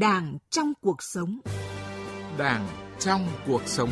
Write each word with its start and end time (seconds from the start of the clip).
Đảng 0.00 0.38
trong 0.50 0.72
cuộc 0.80 1.02
sống. 1.02 1.40
Đảng 2.38 2.66
trong 2.98 3.26
cuộc 3.46 3.62
sống. 3.66 3.90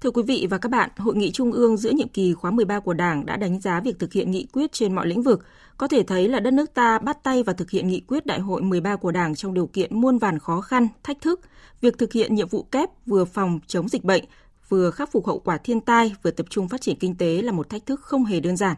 Thưa 0.00 0.10
quý 0.10 0.22
vị 0.22 0.46
và 0.50 0.58
các 0.58 0.68
bạn, 0.68 0.90
Hội 0.96 1.16
nghị 1.16 1.30
Trung 1.30 1.52
ương 1.52 1.76
giữa 1.76 1.90
nhiệm 1.90 2.08
kỳ 2.08 2.32
khóa 2.32 2.50
13 2.50 2.80
của 2.80 2.94
Đảng 2.94 3.26
đã 3.26 3.36
đánh 3.36 3.60
giá 3.60 3.80
việc 3.80 3.98
thực 3.98 4.12
hiện 4.12 4.30
nghị 4.30 4.46
quyết 4.52 4.72
trên 4.72 4.94
mọi 4.94 5.06
lĩnh 5.06 5.22
vực. 5.22 5.44
Có 5.76 5.88
thể 5.88 6.02
thấy 6.02 6.28
là 6.28 6.40
đất 6.40 6.52
nước 6.52 6.74
ta 6.74 6.98
bắt 6.98 7.22
tay 7.22 7.42
và 7.42 7.52
thực 7.52 7.70
hiện 7.70 7.88
nghị 7.88 8.00
quyết 8.00 8.26
đại 8.26 8.40
hội 8.40 8.62
13 8.62 8.96
của 8.96 9.12
Đảng 9.12 9.34
trong 9.34 9.54
điều 9.54 9.66
kiện 9.66 10.00
muôn 10.00 10.18
vàn 10.18 10.38
khó 10.38 10.60
khăn, 10.60 10.88
thách 11.02 11.20
thức. 11.20 11.40
Việc 11.80 11.98
thực 11.98 12.12
hiện 12.12 12.34
nhiệm 12.34 12.48
vụ 12.48 12.62
kép 12.62 12.88
vừa 13.06 13.24
phòng 13.24 13.60
chống 13.66 13.88
dịch 13.88 14.04
bệnh, 14.04 14.24
vừa 14.72 14.90
khắc 14.90 15.12
phục 15.12 15.26
hậu 15.26 15.38
quả 15.38 15.58
thiên 15.58 15.80
tai, 15.80 16.14
vừa 16.22 16.30
tập 16.30 16.46
trung 16.50 16.68
phát 16.68 16.80
triển 16.80 16.96
kinh 16.98 17.14
tế 17.14 17.42
là 17.42 17.52
một 17.52 17.68
thách 17.68 17.86
thức 17.86 18.00
không 18.00 18.24
hề 18.24 18.40
đơn 18.40 18.56
giản. 18.56 18.76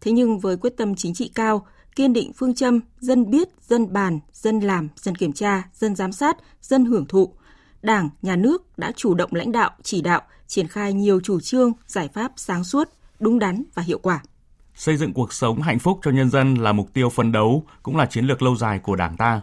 Thế 0.00 0.12
nhưng 0.12 0.38
với 0.38 0.56
quyết 0.56 0.76
tâm 0.76 0.94
chính 0.94 1.14
trị 1.14 1.30
cao, 1.34 1.66
kiên 1.96 2.12
định 2.12 2.32
phương 2.32 2.54
châm 2.54 2.80
dân 3.00 3.30
biết, 3.30 3.48
dân 3.68 3.92
bàn, 3.92 4.20
dân 4.32 4.60
làm, 4.60 4.88
dân 4.96 5.14
kiểm 5.14 5.32
tra, 5.32 5.62
dân 5.74 5.96
giám 5.96 6.12
sát, 6.12 6.36
dân 6.62 6.84
hưởng 6.84 7.06
thụ, 7.06 7.32
Đảng, 7.82 8.08
Nhà 8.22 8.36
nước 8.36 8.78
đã 8.78 8.92
chủ 8.96 9.14
động 9.14 9.30
lãnh 9.32 9.52
đạo, 9.52 9.70
chỉ 9.82 10.02
đạo, 10.02 10.22
triển 10.46 10.68
khai 10.68 10.92
nhiều 10.92 11.20
chủ 11.20 11.40
trương, 11.40 11.72
giải 11.86 12.08
pháp 12.14 12.32
sáng 12.36 12.64
suốt, 12.64 12.88
đúng 13.20 13.38
đắn 13.38 13.64
và 13.74 13.82
hiệu 13.82 13.98
quả. 13.98 14.20
Xây 14.74 14.96
dựng 14.96 15.12
cuộc 15.12 15.32
sống 15.32 15.62
hạnh 15.62 15.78
phúc 15.78 16.00
cho 16.02 16.10
nhân 16.10 16.30
dân 16.30 16.54
là 16.54 16.72
mục 16.72 16.92
tiêu 16.92 17.08
phấn 17.08 17.32
đấu, 17.32 17.64
cũng 17.82 17.96
là 17.96 18.06
chiến 18.06 18.24
lược 18.24 18.42
lâu 18.42 18.56
dài 18.56 18.78
của 18.78 18.96
Đảng 18.96 19.16
ta. 19.16 19.40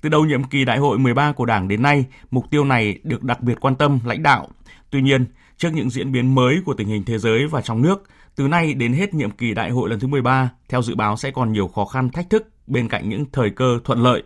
Từ 0.00 0.08
đầu 0.08 0.24
nhiệm 0.24 0.44
kỳ 0.44 0.64
đại 0.64 0.78
hội 0.78 0.98
13 0.98 1.32
của 1.32 1.44
Đảng 1.44 1.68
đến 1.68 1.82
nay, 1.82 2.04
mục 2.30 2.44
tiêu 2.50 2.64
này 2.64 2.98
được 3.02 3.22
đặc 3.22 3.42
biệt 3.42 3.60
quan 3.60 3.76
tâm 3.76 3.98
lãnh 4.04 4.22
đạo. 4.22 4.48
Tuy 4.90 5.02
nhiên, 5.02 5.26
trước 5.56 5.70
những 5.72 5.90
diễn 5.90 6.12
biến 6.12 6.34
mới 6.34 6.56
của 6.64 6.74
tình 6.74 6.88
hình 6.88 7.04
thế 7.04 7.18
giới 7.18 7.46
và 7.46 7.60
trong 7.60 7.82
nước, 7.82 8.02
từ 8.36 8.48
nay 8.48 8.74
đến 8.74 8.92
hết 8.92 9.14
nhiệm 9.14 9.30
kỳ 9.30 9.54
đại 9.54 9.70
hội 9.70 9.90
lần 9.90 10.00
thứ 10.00 10.06
13, 10.06 10.50
theo 10.68 10.82
dự 10.82 10.94
báo 10.94 11.16
sẽ 11.16 11.30
còn 11.30 11.52
nhiều 11.52 11.68
khó 11.68 11.84
khăn 11.84 12.10
thách 12.10 12.30
thức 12.30 12.48
bên 12.66 12.88
cạnh 12.88 13.08
những 13.08 13.24
thời 13.32 13.50
cơ 13.50 13.78
thuận 13.84 14.02
lợi. 14.02 14.22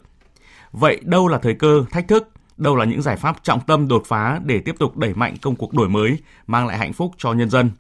Vậy 0.73 1.01
đâu 1.05 1.29
là 1.29 1.39
thời 1.39 1.55
cơ, 1.55 1.85
thách 1.91 2.09
thức? 2.09 2.29
đâu 2.61 2.77
là 2.77 2.85
những 2.85 3.03
giải 3.03 3.17
pháp 3.17 3.37
trọng 3.43 3.61
tâm 3.61 3.89
đột 3.89 4.03
phá 4.07 4.41
để 4.45 4.61
tiếp 4.61 4.75
tục 4.79 4.97
đẩy 4.97 5.15
mạnh 5.15 5.35
công 5.43 5.57
cuộc 5.57 5.75
đổi 5.75 5.89
mới, 5.89 6.19
mang 6.47 6.67
lại 6.67 6.79
hạnh 6.79 6.93
phúc 6.93 7.13
cho 7.19 7.33
nhân 7.33 7.51
dân. 7.51 7.71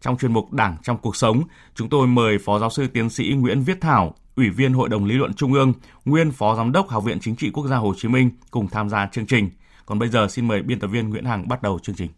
Trong 0.00 0.18
chuyên 0.18 0.32
mục 0.32 0.52
Đảng 0.52 0.76
trong 0.82 0.98
cuộc 0.98 1.16
sống, 1.16 1.42
chúng 1.74 1.88
tôi 1.88 2.06
mời 2.06 2.38
Phó 2.38 2.58
Giáo 2.58 2.70
sư 2.70 2.86
Tiến 2.86 3.10
sĩ 3.10 3.34
Nguyễn 3.38 3.62
Viết 3.62 3.80
Thảo, 3.80 4.14
Ủy 4.36 4.50
viên 4.50 4.72
Hội 4.72 4.88
đồng 4.88 5.04
Lý 5.04 5.14
luận 5.14 5.34
Trung 5.34 5.52
ương, 5.52 5.72
nguyên 6.04 6.32
Phó 6.32 6.56
Giám 6.56 6.72
đốc 6.72 6.88
Học 6.88 7.04
viện 7.04 7.18
Chính 7.20 7.36
trị 7.36 7.50
Quốc 7.50 7.66
gia 7.66 7.76
Hồ 7.76 7.94
Chí 7.96 8.08
Minh 8.08 8.30
cùng 8.50 8.68
tham 8.68 8.88
gia 8.88 9.08
chương 9.12 9.26
trình. 9.26 9.50
Còn 9.86 9.98
bây 9.98 10.08
giờ 10.08 10.28
xin 10.28 10.48
mời 10.48 10.62
biên 10.62 10.80
tập 10.80 10.86
viên 10.86 11.10
Nguyễn 11.10 11.24
Hằng 11.24 11.48
bắt 11.48 11.62
đầu 11.62 11.78
chương 11.78 11.96
trình. 11.96 12.10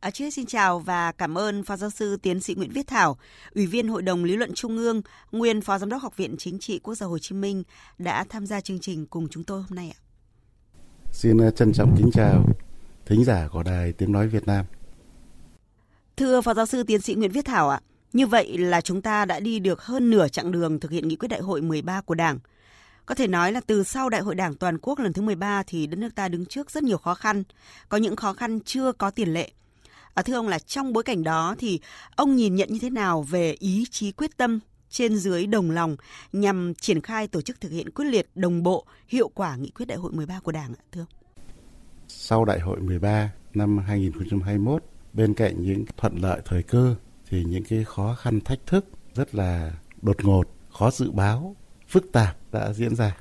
À, 0.00 0.10
trước 0.10 0.30
xin 0.30 0.46
chào 0.46 0.78
và 0.78 1.12
cảm 1.12 1.38
ơn 1.38 1.62
Phó 1.62 1.76
Giáo 1.76 1.90
sư 1.90 2.16
Tiến 2.16 2.40
sĩ 2.40 2.54
Nguyễn 2.54 2.70
Viết 2.70 2.86
Thảo, 2.86 3.16
Ủy 3.54 3.66
viên 3.66 3.88
Hội 3.88 4.02
đồng 4.02 4.24
Lý 4.24 4.36
luận 4.36 4.52
Trung 4.54 4.76
ương, 4.76 5.02
nguyên 5.32 5.60
Phó 5.60 5.78
Giám 5.78 5.88
đốc 5.88 6.02
Học 6.02 6.16
viện 6.16 6.36
Chính 6.38 6.58
trị 6.58 6.78
Quốc 6.78 6.94
gia 6.94 7.06
Hồ 7.06 7.18
Chí 7.18 7.34
Minh 7.34 7.62
đã 7.98 8.24
tham 8.28 8.46
gia 8.46 8.60
chương 8.60 8.78
trình 8.78 9.06
cùng 9.06 9.28
chúng 9.28 9.44
tôi 9.44 9.62
hôm 9.62 9.76
nay 9.76 9.94
ạ. 9.96 10.00
Xin 11.12 11.38
ờ, 11.38 11.50
trân 11.50 11.72
trọng 11.72 11.96
kính 11.96 12.10
chào 12.12 12.44
thính 13.06 13.24
giả 13.24 13.48
của 13.52 13.62
Đài 13.62 13.92
Tiếng 13.92 14.12
Nói 14.12 14.28
Việt 14.28 14.46
Nam. 14.46 14.64
Thưa 16.16 16.40
Phó 16.40 16.54
Giáo 16.54 16.66
sư 16.66 16.82
Tiến 16.82 17.00
sĩ 17.00 17.14
Nguyễn 17.14 17.32
Viết 17.32 17.44
Thảo 17.44 17.68
ạ, 17.68 17.80
như 18.12 18.26
vậy 18.26 18.58
là 18.58 18.80
chúng 18.80 19.02
ta 19.02 19.24
đã 19.24 19.40
đi 19.40 19.58
được 19.58 19.82
hơn 19.82 20.10
nửa 20.10 20.28
chặng 20.28 20.52
đường 20.52 20.80
thực 20.80 20.90
hiện 20.90 21.08
nghị 21.08 21.16
quyết 21.16 21.28
đại 21.28 21.40
hội 21.40 21.62
13 21.62 22.00
của 22.00 22.14
Đảng. 22.14 22.38
Có 23.06 23.14
thể 23.14 23.26
nói 23.26 23.52
là 23.52 23.60
từ 23.66 23.84
sau 23.84 24.08
Đại 24.08 24.20
hội 24.20 24.34
Đảng 24.34 24.54
toàn 24.54 24.78
quốc 24.78 24.98
lần 24.98 25.12
thứ 25.12 25.22
13 25.22 25.62
thì 25.66 25.86
đất 25.86 25.96
nước 25.96 26.14
ta 26.14 26.28
đứng 26.28 26.46
trước 26.46 26.70
rất 26.70 26.82
nhiều 26.82 26.98
khó 26.98 27.14
khăn, 27.14 27.42
có 27.88 27.96
những 27.96 28.16
khó 28.16 28.32
khăn 28.32 28.60
chưa 28.64 28.92
có 28.92 29.10
tiền 29.10 29.34
lệ 29.34 29.50
À, 30.14 30.22
thưa 30.22 30.34
ông 30.34 30.48
là 30.48 30.58
trong 30.58 30.92
bối 30.92 31.02
cảnh 31.02 31.24
đó 31.24 31.54
thì 31.58 31.80
ông 32.16 32.36
nhìn 32.36 32.54
nhận 32.54 32.72
như 32.72 32.78
thế 32.82 32.90
nào 32.90 33.22
về 33.22 33.52
ý 33.58 33.86
chí 33.90 34.12
quyết 34.12 34.36
tâm 34.36 34.60
trên 34.90 35.16
dưới 35.16 35.46
đồng 35.46 35.70
lòng 35.70 35.96
nhằm 36.32 36.74
triển 36.74 37.00
khai 37.00 37.28
tổ 37.28 37.42
chức 37.42 37.60
thực 37.60 37.72
hiện 37.72 37.90
quyết 37.90 38.04
liệt 38.04 38.30
đồng 38.34 38.62
bộ 38.62 38.86
hiệu 39.08 39.28
quả 39.28 39.56
nghị 39.56 39.70
quyết 39.70 39.86
đại 39.86 39.98
hội 39.98 40.12
13 40.12 40.40
của 40.40 40.52
Đảng 40.52 40.74
ạ 40.74 40.82
thưa 40.92 41.00
ông? 41.00 41.08
Sau 42.08 42.44
đại 42.44 42.60
hội 42.60 42.80
13 42.80 43.30
năm 43.54 43.78
2021 43.78 44.84
bên 45.12 45.34
cạnh 45.34 45.62
những 45.62 45.84
thuận 45.96 46.16
lợi 46.16 46.40
thời 46.44 46.62
cơ 46.62 46.94
thì 47.28 47.44
những 47.44 47.64
cái 47.64 47.84
khó 47.84 48.14
khăn 48.14 48.40
thách 48.40 48.66
thức 48.66 48.86
rất 49.14 49.34
là 49.34 49.72
đột 50.02 50.24
ngột, 50.24 50.44
khó 50.70 50.90
dự 50.90 51.10
báo, 51.10 51.56
phức 51.88 52.12
tạp 52.12 52.36
đã 52.52 52.72
diễn 52.72 52.96
ra. 52.96 53.16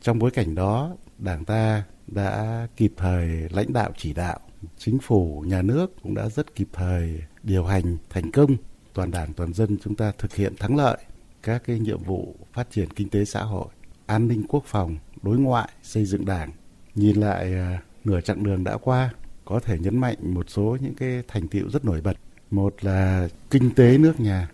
Trong 0.00 0.18
bối 0.18 0.30
cảnh 0.30 0.54
đó, 0.54 0.96
Đảng 1.18 1.44
ta 1.44 1.82
đã 2.06 2.66
kịp 2.76 2.92
thời 2.96 3.48
lãnh 3.50 3.72
đạo 3.72 3.90
chỉ 3.96 4.12
đạo 4.12 4.40
chính 4.78 4.98
phủ, 4.98 5.44
nhà 5.46 5.62
nước 5.62 6.02
cũng 6.02 6.14
đã 6.14 6.28
rất 6.28 6.54
kịp 6.54 6.68
thời 6.72 7.22
điều 7.42 7.64
hành 7.64 7.96
thành 8.10 8.30
công 8.30 8.56
toàn 8.94 9.10
đảng 9.10 9.32
toàn 9.32 9.52
dân 9.52 9.76
chúng 9.82 9.94
ta 9.94 10.12
thực 10.18 10.34
hiện 10.34 10.54
thắng 10.58 10.76
lợi 10.76 10.98
các 11.42 11.62
cái 11.66 11.78
nhiệm 11.78 12.02
vụ 12.02 12.34
phát 12.52 12.70
triển 12.70 12.88
kinh 12.90 13.08
tế 13.08 13.24
xã 13.24 13.42
hội, 13.42 13.66
an 14.06 14.28
ninh 14.28 14.42
quốc 14.48 14.64
phòng, 14.66 14.96
đối 15.22 15.38
ngoại, 15.38 15.68
xây 15.82 16.04
dựng 16.04 16.24
đảng. 16.24 16.52
Nhìn 16.94 17.16
lại 17.16 17.54
à, 17.54 17.82
nửa 18.04 18.20
chặng 18.20 18.42
đường 18.42 18.64
đã 18.64 18.76
qua, 18.76 19.10
có 19.44 19.60
thể 19.60 19.78
nhấn 19.78 19.98
mạnh 19.98 20.16
một 20.22 20.50
số 20.50 20.76
những 20.80 20.94
cái 20.94 21.22
thành 21.28 21.48
tiệu 21.48 21.70
rất 21.70 21.84
nổi 21.84 22.00
bật. 22.00 22.16
Một 22.50 22.84
là 22.84 23.28
kinh 23.50 23.74
tế 23.74 23.98
nước 23.98 24.20
nhà 24.20 24.48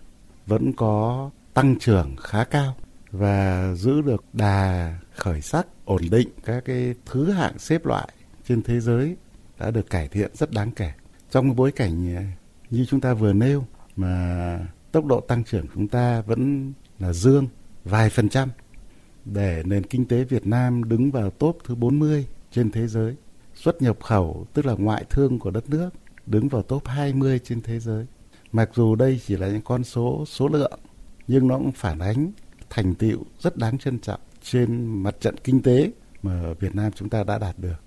vẫn 0.46 0.72
có 0.72 1.30
tăng 1.54 1.78
trưởng 1.78 2.16
khá 2.16 2.44
cao 2.44 2.76
và 3.10 3.72
giữ 3.74 4.02
được 4.02 4.24
đà 4.32 4.98
khởi 5.16 5.40
sắc 5.40 5.66
ổn 5.84 6.02
định 6.10 6.28
các 6.44 6.64
cái 6.64 6.94
thứ 7.06 7.30
hạng 7.30 7.58
xếp 7.58 7.86
loại 7.86 8.08
trên 8.48 8.62
thế 8.62 8.80
giới 8.80 9.16
đã 9.62 9.70
được 9.70 9.90
cải 9.90 10.08
thiện 10.08 10.30
rất 10.34 10.50
đáng 10.50 10.70
kể 10.70 10.92
trong 11.30 11.56
bối 11.56 11.72
cảnh 11.72 12.16
à, 12.16 12.32
như 12.70 12.84
chúng 12.84 13.00
ta 13.00 13.14
vừa 13.14 13.32
nêu 13.32 13.64
mà 13.96 14.58
tốc 14.92 15.06
độ 15.06 15.20
tăng 15.20 15.44
trưởng 15.44 15.66
chúng 15.74 15.88
ta 15.88 16.20
vẫn 16.20 16.72
là 16.98 17.12
dương 17.12 17.46
vài 17.84 18.10
phần 18.10 18.28
trăm 18.28 18.48
để 19.24 19.62
nền 19.66 19.86
kinh 19.86 20.08
tế 20.08 20.24
Việt 20.24 20.46
Nam 20.46 20.84
đứng 20.84 21.10
vào 21.10 21.30
top 21.30 21.58
thứ 21.64 21.74
40 21.74 22.26
trên 22.50 22.70
thế 22.70 22.86
giới. 22.86 23.16
Xuất 23.54 23.82
nhập 23.82 23.96
khẩu, 24.02 24.46
tức 24.54 24.66
là 24.66 24.72
ngoại 24.72 25.04
thương 25.10 25.38
của 25.38 25.50
đất 25.50 25.70
nước, 25.70 25.90
đứng 26.26 26.48
vào 26.48 26.62
top 26.62 26.86
20 26.86 27.38
trên 27.44 27.60
thế 27.62 27.80
giới. 27.80 28.06
Mặc 28.52 28.70
dù 28.74 28.94
đây 28.94 29.20
chỉ 29.26 29.36
là 29.36 29.48
những 29.48 29.62
con 29.62 29.84
số 29.84 30.24
số 30.26 30.48
lượng, 30.48 30.80
nhưng 31.28 31.48
nó 31.48 31.58
cũng 31.58 31.72
phản 31.72 31.98
ánh 31.98 32.32
thành 32.70 32.94
tựu 32.94 33.24
rất 33.40 33.56
đáng 33.56 33.78
trân 33.78 33.98
trọng 33.98 34.20
trên 34.42 34.86
mặt 34.86 35.14
trận 35.20 35.34
kinh 35.44 35.62
tế 35.62 35.90
mà 36.22 36.52
Việt 36.60 36.74
Nam 36.74 36.92
chúng 36.92 37.08
ta 37.08 37.24
đã 37.24 37.38
đạt 37.38 37.58
được 37.58 37.81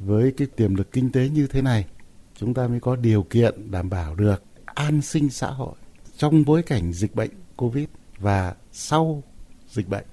với 0.00 0.32
cái 0.32 0.46
tiềm 0.56 0.74
lực 0.74 0.92
kinh 0.92 1.12
tế 1.12 1.28
như 1.28 1.46
thế 1.46 1.62
này, 1.62 1.86
chúng 2.34 2.54
ta 2.54 2.68
mới 2.68 2.80
có 2.80 2.96
điều 2.96 3.22
kiện 3.22 3.70
đảm 3.70 3.90
bảo 3.90 4.14
được 4.14 4.42
an 4.64 5.02
sinh 5.02 5.30
xã 5.30 5.50
hội 5.50 5.74
trong 6.16 6.44
bối 6.44 6.62
cảnh 6.62 6.92
dịch 6.92 7.14
bệnh 7.14 7.30
covid 7.56 7.84
và 8.18 8.54
sau 8.72 9.22
dịch 9.68 9.88
bệnh. 9.88 10.04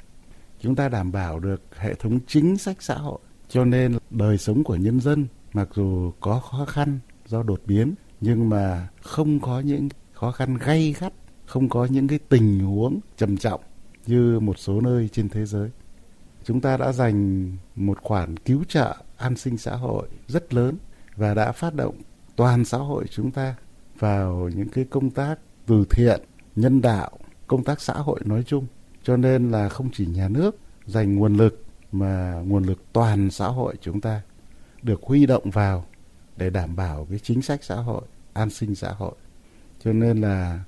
Chúng 0.59 0.75
ta 0.75 0.89
đảm 0.89 1.11
bảo 1.11 1.39
được 1.39 1.61
hệ 1.77 1.93
thống 1.93 2.19
chính 2.27 2.57
sách 2.57 2.77
xã 2.79 2.95
hội, 2.95 3.19
cho 3.49 3.65
nên 3.65 3.97
đời 4.09 4.37
sống 4.37 4.63
của 4.63 4.75
nhân 4.75 4.99
dân 4.99 5.27
mặc 5.53 5.69
dù 5.73 6.11
có 6.19 6.39
khó 6.39 6.65
khăn 6.65 6.99
do 7.25 7.43
đột 7.43 7.61
biến, 7.65 7.93
nhưng 8.21 8.49
mà 8.49 8.87
không 9.01 9.39
có 9.39 9.59
những 9.59 9.89
khó 10.13 10.31
khăn 10.31 10.57
gay 10.57 10.95
gắt, 10.99 11.13
không 11.45 11.69
có 11.69 11.85
những 11.85 12.07
cái 12.07 12.19
tình 12.29 12.59
huống 12.59 12.99
trầm 13.17 13.37
trọng 13.37 13.61
như 14.07 14.39
một 14.39 14.59
số 14.59 14.81
nơi 14.81 15.09
trên 15.09 15.29
thế 15.29 15.45
giới. 15.45 15.69
Chúng 16.43 16.61
ta 16.61 16.77
đã 16.77 16.91
dành 16.91 17.51
một 17.75 17.97
khoản 18.01 18.37
cứu 18.37 18.63
trợ 18.67 18.95
an 19.17 19.35
sinh 19.35 19.57
xã 19.57 19.75
hội 19.75 20.07
rất 20.27 20.53
lớn 20.53 20.77
và 21.15 21.33
đã 21.33 21.51
phát 21.51 21.75
động 21.75 21.95
toàn 22.35 22.65
xã 22.65 22.77
hội 22.77 23.05
chúng 23.11 23.31
ta 23.31 23.55
vào 23.99 24.49
những 24.55 24.69
cái 24.69 24.85
công 24.89 25.09
tác 25.09 25.39
từ 25.65 25.85
thiện, 25.89 26.21
nhân 26.55 26.81
đạo, 26.81 27.11
công 27.47 27.63
tác 27.63 27.81
xã 27.81 27.93
hội 27.93 28.19
nói 28.25 28.43
chung. 28.43 28.67
Cho 29.03 29.17
nên 29.17 29.51
là 29.51 29.69
không 29.69 29.89
chỉ 29.93 30.05
nhà 30.05 30.27
nước 30.27 30.57
dành 30.85 31.15
nguồn 31.15 31.37
lực 31.37 31.63
mà 31.91 32.41
nguồn 32.45 32.63
lực 32.63 32.83
toàn 32.93 33.31
xã 33.31 33.47
hội 33.47 33.75
chúng 33.81 34.01
ta 34.01 34.21
được 34.81 35.03
huy 35.03 35.25
động 35.25 35.49
vào 35.49 35.85
để 36.37 36.49
đảm 36.49 36.75
bảo 36.75 37.07
cái 37.09 37.19
chính 37.19 37.41
sách 37.41 37.63
xã 37.63 37.75
hội, 37.75 38.01
an 38.33 38.49
sinh 38.49 38.75
xã 38.75 38.91
hội. 38.91 39.15
Cho 39.83 39.93
nên 39.93 40.21
là 40.21 40.63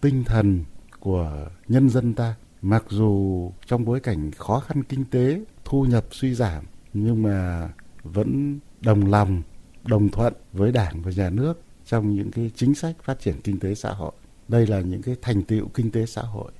tinh 0.00 0.24
thần 0.24 0.64
của 1.00 1.48
nhân 1.68 1.88
dân 1.88 2.14
ta 2.14 2.34
mặc 2.62 2.84
dù 2.88 3.52
trong 3.66 3.84
bối 3.84 4.00
cảnh 4.00 4.30
khó 4.30 4.60
khăn 4.60 4.82
kinh 4.82 5.04
tế, 5.04 5.40
thu 5.64 5.84
nhập 5.84 6.04
suy 6.10 6.34
giảm 6.34 6.64
nhưng 6.92 7.22
mà 7.22 7.68
vẫn 8.02 8.58
đồng 8.80 9.10
lòng, 9.10 9.42
đồng 9.84 10.08
thuận 10.08 10.34
với 10.52 10.72
Đảng 10.72 11.02
và 11.02 11.12
nhà 11.16 11.30
nước 11.30 11.62
trong 11.86 12.14
những 12.14 12.30
cái 12.30 12.50
chính 12.54 12.74
sách 12.74 12.96
phát 13.02 13.20
triển 13.20 13.40
kinh 13.44 13.60
tế 13.60 13.74
xã 13.74 13.92
hội. 13.92 14.12
Đây 14.48 14.66
là 14.66 14.80
những 14.80 15.02
cái 15.02 15.16
thành 15.22 15.42
tựu 15.42 15.68
kinh 15.68 15.90
tế 15.90 16.06
xã 16.06 16.22
hội 16.22 16.52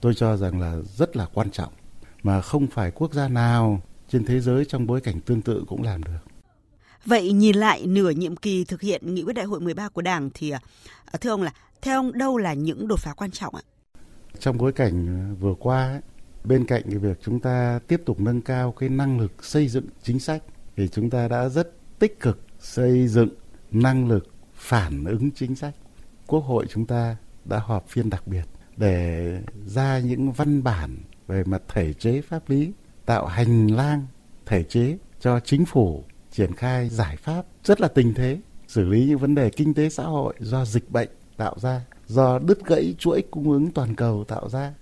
tôi 0.00 0.14
cho 0.14 0.36
rằng 0.36 0.60
là 0.60 0.76
rất 0.96 1.16
là 1.16 1.26
quan 1.34 1.50
trọng 1.50 1.72
mà 2.22 2.40
không 2.40 2.66
phải 2.66 2.90
quốc 2.90 3.12
gia 3.12 3.28
nào 3.28 3.82
trên 4.08 4.24
thế 4.24 4.40
giới 4.40 4.64
trong 4.64 4.86
bối 4.86 5.00
cảnh 5.00 5.20
tương 5.20 5.42
tự 5.42 5.64
cũng 5.68 5.82
làm 5.82 6.02
được. 6.02 6.18
Vậy 7.04 7.32
nhìn 7.32 7.56
lại 7.56 7.86
nửa 7.86 8.10
nhiệm 8.10 8.36
kỳ 8.36 8.64
thực 8.64 8.80
hiện 8.80 9.14
nghị 9.14 9.22
quyết 9.22 9.32
đại 9.32 9.44
hội 9.44 9.60
13 9.60 9.88
của 9.88 10.02
Đảng 10.02 10.30
thì 10.34 10.50
à, 10.50 10.60
thưa 11.20 11.30
ông 11.30 11.42
là 11.42 11.52
theo 11.82 11.98
ông 11.98 12.18
đâu 12.18 12.38
là 12.38 12.54
những 12.54 12.88
đột 12.88 13.00
phá 13.00 13.12
quan 13.12 13.30
trọng 13.30 13.54
ạ? 13.54 13.62
Trong 14.38 14.58
bối 14.58 14.72
cảnh 14.72 15.36
vừa 15.40 15.54
qua 15.54 16.00
bên 16.44 16.64
cạnh 16.64 16.82
cái 16.90 16.98
việc 16.98 17.18
chúng 17.22 17.40
ta 17.40 17.80
tiếp 17.88 18.02
tục 18.06 18.20
nâng 18.20 18.40
cao 18.40 18.72
cái 18.72 18.88
năng 18.88 19.20
lực 19.20 19.44
xây 19.44 19.68
dựng 19.68 19.86
chính 20.02 20.20
sách 20.20 20.42
thì 20.78 20.88
chúng 20.88 21.10
ta 21.10 21.28
đã 21.28 21.48
rất 21.48 21.72
tích 21.98 22.20
cực 22.20 22.40
xây 22.58 23.08
dựng 23.08 23.28
năng 23.70 24.08
lực 24.08 24.28
phản 24.54 25.04
ứng 25.04 25.30
chính 25.30 25.54
sách. 25.54 25.74
Quốc 26.26 26.40
hội 26.40 26.66
chúng 26.70 26.86
ta 26.86 27.16
đã 27.44 27.58
họp 27.58 27.88
phiên 27.88 28.10
đặc 28.10 28.26
biệt 28.26 28.44
để 28.76 29.42
ra 29.66 29.98
những 29.98 30.32
văn 30.32 30.62
bản 30.62 30.96
về 31.26 31.44
mặt 31.44 31.62
thể 31.68 31.92
chế 31.92 32.20
pháp 32.20 32.50
lý, 32.50 32.72
tạo 33.06 33.26
hành 33.26 33.66
lang 33.66 34.06
thể 34.46 34.62
chế 34.62 34.98
cho 35.20 35.40
chính 35.40 35.64
phủ 35.64 36.04
triển 36.30 36.54
khai 36.54 36.88
giải 36.88 37.16
pháp 37.16 37.46
rất 37.64 37.80
là 37.80 37.88
tình 37.88 38.14
thế 38.14 38.38
xử 38.68 38.84
lý 38.84 39.06
những 39.06 39.18
vấn 39.18 39.34
đề 39.34 39.50
kinh 39.50 39.74
tế 39.74 39.88
xã 39.88 40.04
hội 40.04 40.34
do 40.38 40.64
dịch 40.64 40.90
bệnh 40.90 41.08
tạo 41.36 41.58
ra, 41.58 41.84
do 42.06 42.38
đứt 42.38 42.64
gãy 42.64 42.94
chuỗi 42.98 43.22
cung 43.30 43.52
ứng 43.52 43.70
toàn 43.70 43.94
cầu 43.94 44.24
tạo 44.24 44.48
ra, 44.48 44.74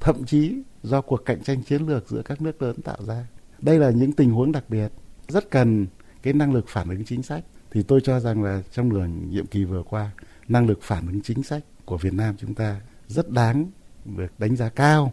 thậm 0.00 0.24
chí 0.24 0.54
do 0.82 1.00
cuộc 1.00 1.24
cạnh 1.24 1.42
tranh 1.42 1.62
chiến 1.62 1.82
lược 1.82 2.08
giữa 2.08 2.22
các 2.22 2.42
nước 2.42 2.62
lớn 2.62 2.76
tạo 2.84 3.04
ra. 3.04 3.26
Đây 3.58 3.78
là 3.78 3.90
những 3.90 4.12
tình 4.12 4.30
huống 4.30 4.52
đặc 4.52 4.64
biệt 4.68 4.88
rất 5.28 5.50
cần 5.50 5.86
cái 6.22 6.32
năng 6.32 6.52
lực 6.52 6.68
phản 6.68 6.88
ứng 6.88 7.04
chính 7.04 7.22
sách 7.22 7.44
thì 7.70 7.82
tôi 7.82 8.00
cho 8.04 8.20
rằng 8.20 8.42
là 8.42 8.62
trong 8.72 8.88
nửa 8.88 9.06
nhiệm 9.06 9.46
kỳ 9.46 9.64
vừa 9.64 9.82
qua 9.82 10.10
năng 10.48 10.66
lực 10.66 10.78
phản 10.82 11.06
ứng 11.06 11.22
chính 11.22 11.42
sách 11.42 11.62
của 11.84 11.96
Việt 11.96 12.12
Nam 12.12 12.34
chúng 12.38 12.54
ta 12.54 12.80
rất 13.06 13.30
đáng 13.30 13.70
được 14.04 14.38
đánh 14.38 14.56
giá 14.56 14.68
cao 14.68 15.12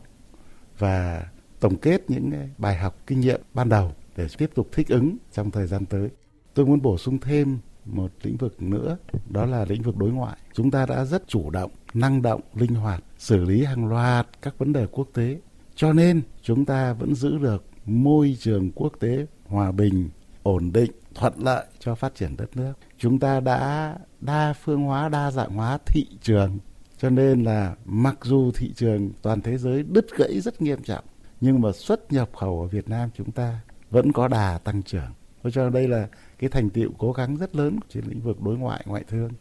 và 0.77 1.25
tổng 1.59 1.77
kết 1.77 2.09
những 2.09 2.31
bài 2.57 2.77
học 2.77 2.97
kinh 3.07 3.19
nghiệm 3.19 3.41
ban 3.53 3.69
đầu 3.69 3.91
để 4.17 4.27
tiếp 4.37 4.51
tục 4.55 4.67
thích 4.71 4.87
ứng 4.87 5.17
trong 5.31 5.51
thời 5.51 5.67
gian 5.67 5.85
tới. 5.85 6.09
Tôi 6.53 6.65
muốn 6.65 6.81
bổ 6.81 6.97
sung 6.97 7.19
thêm 7.19 7.59
một 7.85 8.11
lĩnh 8.23 8.37
vực 8.37 8.61
nữa, 8.61 8.97
đó 9.29 9.45
là 9.45 9.65
lĩnh 9.65 9.81
vực 9.81 9.97
đối 9.97 10.11
ngoại. 10.11 10.37
Chúng 10.53 10.71
ta 10.71 10.85
đã 10.85 11.05
rất 11.05 11.27
chủ 11.27 11.49
động, 11.49 11.71
năng 11.93 12.21
động, 12.21 12.41
linh 12.53 12.75
hoạt, 12.75 13.03
xử 13.17 13.43
lý 13.43 13.63
hàng 13.63 13.87
loạt 13.87 14.27
các 14.41 14.57
vấn 14.57 14.73
đề 14.73 14.87
quốc 14.91 15.07
tế. 15.13 15.39
Cho 15.75 15.93
nên 15.93 16.21
chúng 16.41 16.65
ta 16.65 16.93
vẫn 16.93 17.15
giữ 17.15 17.37
được 17.37 17.65
môi 17.85 18.37
trường 18.39 18.71
quốc 18.71 18.93
tế 18.99 19.25
hòa 19.45 19.71
bình, 19.71 20.09
ổn 20.43 20.71
định, 20.73 20.91
thuận 21.15 21.33
lợi 21.37 21.65
cho 21.79 21.95
phát 21.95 22.15
triển 22.15 22.37
đất 22.37 22.57
nước. 22.57 22.73
Chúng 22.97 23.19
ta 23.19 23.39
đã 23.39 23.95
đa 24.21 24.53
phương 24.53 24.83
hóa, 24.83 25.09
đa 25.09 25.31
dạng 25.31 25.55
hóa 25.55 25.77
thị 25.85 26.07
trường. 26.21 26.57
Cho 26.97 27.09
nên 27.09 27.43
là 27.43 27.75
mặc 27.85 28.17
dù 28.21 28.51
thị 28.51 28.73
trường 28.75 29.11
toàn 29.21 29.41
thế 29.41 29.57
giới 29.57 29.83
đứt 29.83 30.05
gãy 30.17 30.39
rất 30.41 30.61
nghiêm 30.61 30.83
trọng, 30.83 31.03
nhưng 31.41 31.61
mà 31.61 31.71
xuất 31.71 32.11
nhập 32.11 32.29
khẩu 32.33 32.61
ở 32.61 32.67
Việt 32.67 32.89
Nam 32.89 33.09
chúng 33.17 33.31
ta 33.31 33.59
vẫn 33.89 34.11
có 34.11 34.27
đà 34.27 34.57
tăng 34.57 34.83
trưởng. 34.83 35.11
Tôi 35.43 35.51
cho 35.51 35.69
đây 35.69 35.87
là 35.87 36.07
cái 36.39 36.49
thành 36.49 36.69
tiệu 36.69 36.89
cố 36.97 37.11
gắng 37.11 37.37
rất 37.37 37.55
lớn 37.55 37.79
trên 37.89 38.05
lĩnh 38.05 38.21
vực 38.21 38.41
đối 38.41 38.57
ngoại 38.57 38.83
ngoại 38.85 39.03
thương. 39.07 39.31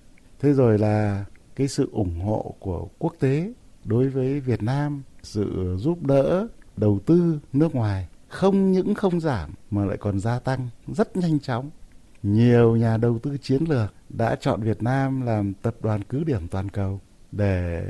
Thế 0.40 0.52
rồi 0.52 0.78
là 0.78 1.24
cái 1.56 1.68
sự 1.68 1.88
ủng 1.92 2.20
hộ 2.20 2.54
của 2.60 2.88
quốc 2.98 3.14
tế 3.18 3.52
đối 3.84 4.08
với 4.08 4.40
Việt 4.40 4.62
Nam, 4.62 5.02
sự 5.22 5.76
giúp 5.78 6.02
đỡ 6.02 6.48
đầu 6.76 6.98
tư 7.06 7.40
nước 7.52 7.74
ngoài 7.74 8.08
không 8.30 8.72
những 8.72 8.94
không 8.94 9.20
giảm 9.20 9.54
mà 9.70 9.84
lại 9.84 9.96
còn 9.96 10.20
gia 10.20 10.38
tăng 10.38 10.68
rất 10.86 11.16
nhanh 11.16 11.40
chóng. 11.40 11.70
Nhiều 12.22 12.76
nhà 12.76 12.96
đầu 12.96 13.18
tư 13.18 13.36
chiến 13.42 13.64
lược 13.64 13.94
đã 14.08 14.36
chọn 14.40 14.62
Việt 14.62 14.82
Nam 14.82 15.20
làm 15.20 15.54
tập 15.54 15.74
đoàn 15.80 16.02
cứ 16.02 16.24
điểm 16.24 16.48
toàn 16.48 16.68
cầu 16.68 17.00
để 17.32 17.84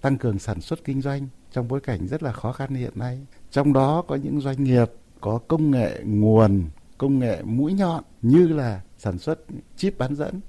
tăng 0.00 0.18
cường 0.18 0.38
sản 0.38 0.60
xuất 0.60 0.84
kinh 0.84 1.00
doanh 1.00 1.28
trong 1.50 1.68
bối 1.68 1.80
cảnh 1.80 2.08
rất 2.08 2.22
là 2.22 2.32
khó 2.32 2.52
khăn 2.52 2.74
hiện 2.74 2.92
nay. 2.94 3.26
Trong 3.50 3.72
đó 3.72 4.02
có 4.08 4.16
những 4.16 4.40
doanh 4.40 4.64
nghiệp 4.64 4.90
có 5.20 5.38
công 5.48 5.70
nghệ 5.70 6.00
nguồn, 6.04 6.64
công 6.98 7.18
nghệ 7.18 7.42
mũi 7.42 7.72
nhọn 7.72 8.04
như 8.22 8.46
là 8.48 8.80
sản 8.98 9.18
xuất 9.18 9.38
chip 9.76 9.98
bán 9.98 10.14
dẫn. 10.14 10.40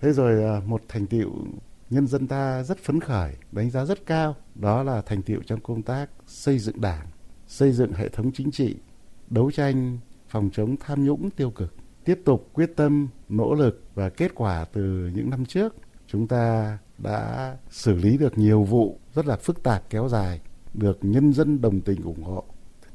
Thế 0.00 0.12
rồi 0.12 0.44
à, 0.44 0.60
một 0.66 0.82
thành 0.88 1.06
tiệu 1.06 1.30
nhân 1.90 2.06
dân 2.06 2.26
ta 2.26 2.62
rất 2.62 2.78
phấn 2.78 3.00
khởi, 3.00 3.34
đánh 3.52 3.70
giá 3.70 3.84
rất 3.84 4.06
cao, 4.06 4.36
đó 4.54 4.82
là 4.82 5.02
thành 5.02 5.22
tiệu 5.22 5.40
trong 5.46 5.60
công 5.60 5.82
tác 5.82 6.10
xây 6.26 6.58
dựng 6.58 6.80
đảng, 6.80 7.06
xây 7.50 7.72
dựng 7.72 7.92
hệ 7.92 8.08
thống 8.08 8.32
chính 8.32 8.50
trị, 8.50 8.76
đấu 9.30 9.50
tranh 9.50 9.98
phòng 10.28 10.50
chống 10.52 10.76
tham 10.80 11.04
nhũng 11.04 11.30
tiêu 11.30 11.50
cực, 11.50 11.74
tiếp 12.04 12.20
tục 12.24 12.50
quyết 12.52 12.76
tâm, 12.76 13.08
nỗ 13.28 13.54
lực 13.54 13.82
và 13.94 14.08
kết 14.08 14.32
quả 14.34 14.64
từ 14.72 15.10
những 15.14 15.30
năm 15.30 15.44
trước, 15.44 15.74
chúng 16.06 16.28
ta 16.28 16.78
đã 16.98 17.56
xử 17.70 17.94
lý 17.94 18.18
được 18.18 18.38
nhiều 18.38 18.62
vụ 18.62 18.98
rất 19.14 19.26
là 19.26 19.36
phức 19.36 19.62
tạp 19.62 19.90
kéo 19.90 20.08
dài, 20.08 20.40
được 20.74 20.98
nhân 21.02 21.32
dân 21.32 21.60
đồng 21.60 21.80
tình 21.80 22.02
ủng 22.02 22.22
hộ. 22.22 22.44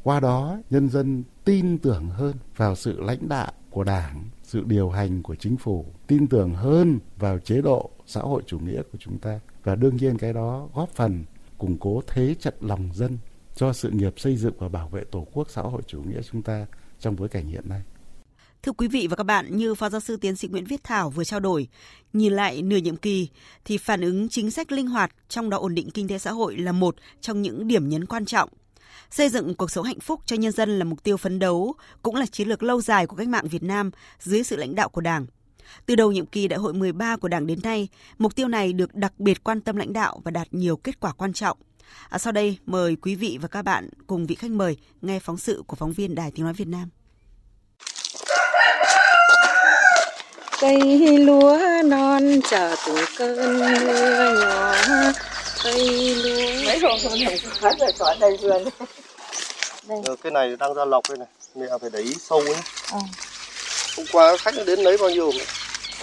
Qua 0.04 0.20
đó, 0.20 0.58
nhân 0.70 0.90
dân 0.90 1.24
tin 1.46 1.78
tưởng 1.78 2.10
hơn 2.10 2.36
vào 2.56 2.76
sự 2.76 3.02
lãnh 3.02 3.30
đạo 3.30 3.52
của 3.70 3.84
Đảng, 3.84 4.24
sự 4.44 4.64
điều 4.66 4.90
hành 4.90 5.24
của 5.24 5.36
chính 5.36 5.58
phủ, 5.58 5.86
tin 6.08 6.28
tưởng 6.28 6.54
hơn 6.54 7.00
vào 7.20 7.40
chế 7.40 7.62
độ 7.62 7.90
xã 8.06 8.22
hội 8.22 8.44
chủ 8.46 8.60
nghĩa 8.60 8.82
của 8.92 8.98
chúng 8.98 9.18
ta 9.18 9.40
và 9.64 9.76
đương 9.76 9.96
nhiên 9.96 10.18
cái 10.18 10.34
đó 10.34 10.70
góp 10.74 10.90
phần 10.90 11.24
củng 11.58 11.78
cố 11.78 12.02
thế 12.08 12.36
trận 12.40 12.54
lòng 12.60 12.90
dân 12.94 13.18
cho 13.56 13.74
sự 13.74 13.90
nghiệp 13.90 14.20
xây 14.20 14.36
dựng 14.36 14.54
và 14.58 14.70
bảo 14.70 14.90
vệ 14.90 15.04
Tổ 15.12 15.28
quốc 15.34 15.50
xã 15.50 15.62
hội 15.62 15.82
chủ 15.88 16.02
nghĩa 16.02 16.22
chúng 16.32 16.42
ta 16.42 16.66
trong 17.00 17.16
bối 17.16 17.30
cảnh 17.30 17.48
hiện 17.48 17.70
nay. 17.70 17.82
Thưa 18.64 18.72
quý 18.72 18.88
vị 18.88 19.08
và 19.10 19.16
các 19.16 19.24
bạn, 19.24 19.58
như 19.58 19.76
Phó 19.76 19.90
Giáo 19.90 20.02
sư 20.02 20.18
Tiến 20.18 20.36
sĩ 20.36 20.48
Nguyễn 20.48 20.66
Viết 20.66 20.84
Thảo 20.84 21.10
vừa 21.10 21.24
trao 21.24 21.40
đổi, 21.40 21.68
nhìn 22.14 22.34
lại 22.34 22.62
nửa 22.62 22.78
nhiệm 22.78 22.98
kỳ 22.98 23.28
thì 23.66 23.78
phản 23.78 24.02
ứng 24.02 24.30
chính 24.30 24.52
sách 24.52 24.72
linh 24.72 24.88
hoạt 24.88 25.12
trong 25.30 25.50
đó 25.50 25.58
ổn 25.58 25.76
định 25.76 25.90
kinh 25.90 26.08
tế 26.08 26.18
xã 26.18 26.32
hội 26.32 26.58
là 26.58 26.72
một 26.72 26.96
trong 27.22 27.42
những 27.42 27.68
điểm 27.68 27.90
nhấn 27.90 28.06
quan 28.06 28.26
trọng. 28.26 28.50
Xây 29.12 29.30
dựng 29.30 29.56
cuộc 29.56 29.72
sống 29.72 29.86
hạnh 29.86 30.00
phúc 30.00 30.22
cho 30.26 30.36
nhân 30.36 30.52
dân 30.52 30.80
là 30.80 30.86
mục 30.86 31.04
tiêu 31.04 31.18
phấn 31.18 31.40
đấu, 31.40 31.74
cũng 32.02 32.16
là 32.16 32.26
chiến 32.26 32.48
lược 32.48 32.64
lâu 32.64 32.82
dài 32.82 33.08
của 33.08 33.16
cách 33.16 33.28
mạng 33.28 33.48
Việt 33.48 33.64
Nam 33.64 33.92
dưới 34.20 34.44
sự 34.44 34.56
lãnh 34.56 34.76
đạo 34.76 34.90
của 34.90 35.02
Đảng. 35.02 35.26
Từ 35.86 35.96
đầu 35.96 36.12
nhiệm 36.12 36.26
kỳ 36.26 36.48
đại 36.48 36.60
hội 36.60 36.74
13 36.74 37.18
của 37.18 37.28
Đảng 37.28 37.48
đến 37.48 37.60
nay, 37.64 37.88
mục 38.18 38.36
tiêu 38.36 38.48
này 38.48 38.74
được 38.74 38.96
đặc 38.96 39.20
biệt 39.20 39.44
quan 39.44 39.62
tâm 39.62 39.76
lãnh 39.76 39.94
đạo 39.94 40.22
và 40.24 40.32
đạt 40.32 40.48
nhiều 40.52 40.78
kết 40.78 41.00
quả 41.00 41.12
quan 41.12 41.34
trọng. 41.34 41.58
À, 42.10 42.18
sau 42.18 42.34
đây, 42.34 42.58
mời 42.66 42.96
quý 43.02 43.16
vị 43.16 43.38
và 43.42 43.48
các 43.48 43.62
bạn 43.62 43.90
cùng 44.08 44.28
vị 44.28 44.36
khách 44.36 44.52
mời 44.52 44.78
nghe 45.02 45.20
phóng 45.20 45.38
sự 45.38 45.64
của 45.68 45.76
phóng 45.76 45.94
viên 45.94 46.16
Đài 46.16 46.32
Tiếng 46.32 46.46
Nói 46.46 46.54
Việt 46.54 46.68
Nam. 46.68 46.90
Cây 50.62 50.80
lúa 51.18 51.60
non 51.86 52.40
chờ 52.50 52.76
từ 52.86 53.06
cơn 53.18 53.60
mưa 53.60 54.42
nhỏ 54.42 54.74
cây 55.64 56.16
lúa. 56.16 56.66
Mấy 56.66 56.80
hôm 56.80 57.00
không 57.04 57.12
thằng 57.20 57.38
hết 57.62 57.80
rồi 57.80 57.92
chọn 58.00 58.20
đây 58.20 58.38
vườn. 58.42 58.64
Đây. 59.88 59.98
Ờ, 60.06 60.16
cái 60.24 60.32
này 60.32 60.56
đang 60.60 60.74
ra 60.74 60.86
lọc 60.86 61.04
đây 61.10 61.18
này, 61.18 61.28
mẹ 61.56 61.66
phải 61.82 61.90
đẩy 61.90 62.16
sâu 62.20 62.40
ấy. 62.40 62.56
À. 62.92 63.00
Hôm 63.98 64.06
qua 64.12 64.38
khách 64.38 64.56
đến 64.68 64.80
lấy 64.80 64.98
bao 64.98 65.10
nhiêu? 65.10 65.32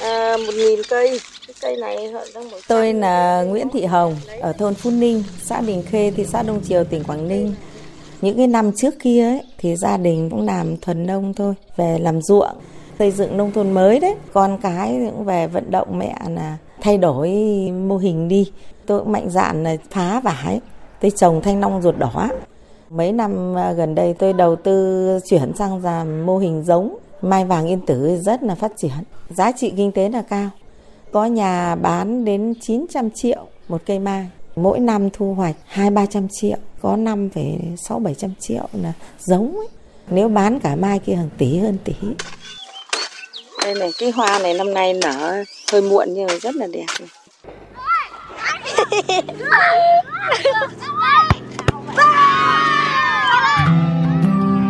À, 0.01 0.37
một 0.47 0.53
nghìn 0.57 0.81
cây. 0.89 1.21
Cái 1.47 1.55
cây 1.63 1.77
này 1.77 2.13
đang 2.35 2.51
một 2.51 2.57
Tôi 2.69 2.93
là 2.93 3.43
Nguyễn 3.43 3.69
Thị 3.73 3.85
Hồng 3.85 4.17
ở 4.41 4.53
thôn 4.53 4.75
Phú 4.75 4.91
Ninh, 4.91 5.23
xã 5.43 5.61
Bình 5.61 5.83
Khê, 5.83 6.11
thị 6.17 6.25
xã 6.25 6.43
Đông 6.43 6.61
Triều, 6.65 6.85
tỉnh 6.85 7.05
Quảng 7.05 7.29
Ninh. 7.29 7.55
Những 8.21 8.37
cái 8.37 8.47
năm 8.47 8.73
trước 8.73 8.95
kia 9.03 9.25
ấy, 9.25 9.41
thì 9.59 9.77
gia 9.77 9.97
đình 9.97 10.31
cũng 10.31 10.47
làm 10.47 10.77
thuần 10.77 11.07
nông 11.07 11.35
thôi, 11.35 11.55
về 11.77 11.99
làm 11.99 12.23
ruộng, 12.23 12.57
xây 12.99 13.11
dựng 13.11 13.37
nông 13.37 13.53
thôn 13.53 13.71
mới 13.71 14.01
đấy. 14.01 14.15
Con 14.33 14.59
cái 14.63 15.01
cũng 15.11 15.25
về 15.25 15.47
vận 15.47 15.71
động 15.71 15.99
mẹ 15.99 16.17
là 16.31 16.57
thay 16.81 16.99
đổi 16.99 17.31
mô 17.87 17.97
hình 17.97 18.29
đi. 18.29 18.53
Tôi 18.87 18.99
cũng 19.01 19.13
mạnh 19.13 19.31
dạn 19.31 19.65
là 19.65 19.77
phá 19.91 20.21
vải, 20.21 20.61
tôi 21.01 21.11
trồng 21.11 21.43
thanh 21.43 21.61
long 21.61 21.83
ruột 21.83 21.99
đỏ. 21.99 22.29
Mấy 22.91 23.13
năm 23.13 23.55
gần 23.77 23.95
đây 23.95 24.15
tôi 24.19 24.33
đầu 24.33 24.57
tư 24.57 25.19
chuyển 25.25 25.53
sang 25.59 25.85
làm 25.85 26.27
mô 26.27 26.39
hình 26.39 26.63
giống 26.63 26.97
mai 27.23 27.45
vàng 27.45 27.67
yên 27.67 27.87
tử 27.87 28.17
rất 28.23 28.43
là 28.43 28.55
phát 28.55 28.73
triển. 28.77 28.93
Giá 29.31 29.53
trị 29.53 29.73
kinh 29.77 29.93
tế 29.93 30.09
là 30.09 30.23
cao. 30.23 30.51
Có 31.13 31.27
nhà 31.27 31.75
bán 31.75 32.25
đến 32.25 32.55
900 32.61 33.11
triệu 33.11 33.47
một 33.69 33.83
cây 33.87 33.99
mai. 33.99 34.27
Mỗi 34.57 34.81
năm 34.81 35.11
thu 35.13 35.35
hoạch 35.35 35.57
2-300 35.75 36.29
triệu. 36.31 36.57
Có 36.83 36.97
năm 36.97 37.31
phải 37.35 37.59
6-700 37.89 38.31
triệu 38.41 38.69
là 38.73 38.93
giống 39.21 39.57
ấy. 39.57 39.69
Nếu 40.11 40.29
bán 40.29 40.61
cả 40.61 40.77
mai 40.77 40.99
kia 40.99 41.15
hàng 41.15 41.31
tỷ 41.39 41.59
hơn 41.59 41.79
tỷ. 41.85 41.95
Đây 43.65 43.75
này, 43.75 43.91
cái 43.99 44.11
hoa 44.11 44.39
này 44.39 44.55
năm 44.55 44.75
nay 44.75 44.95
nở 44.95 45.45
hơi 45.73 45.83
muộn 45.83 46.09
nhưng 46.11 46.27
mà 46.27 46.35
rất 46.43 46.55
là 46.57 46.67
đẹp 46.67 46.87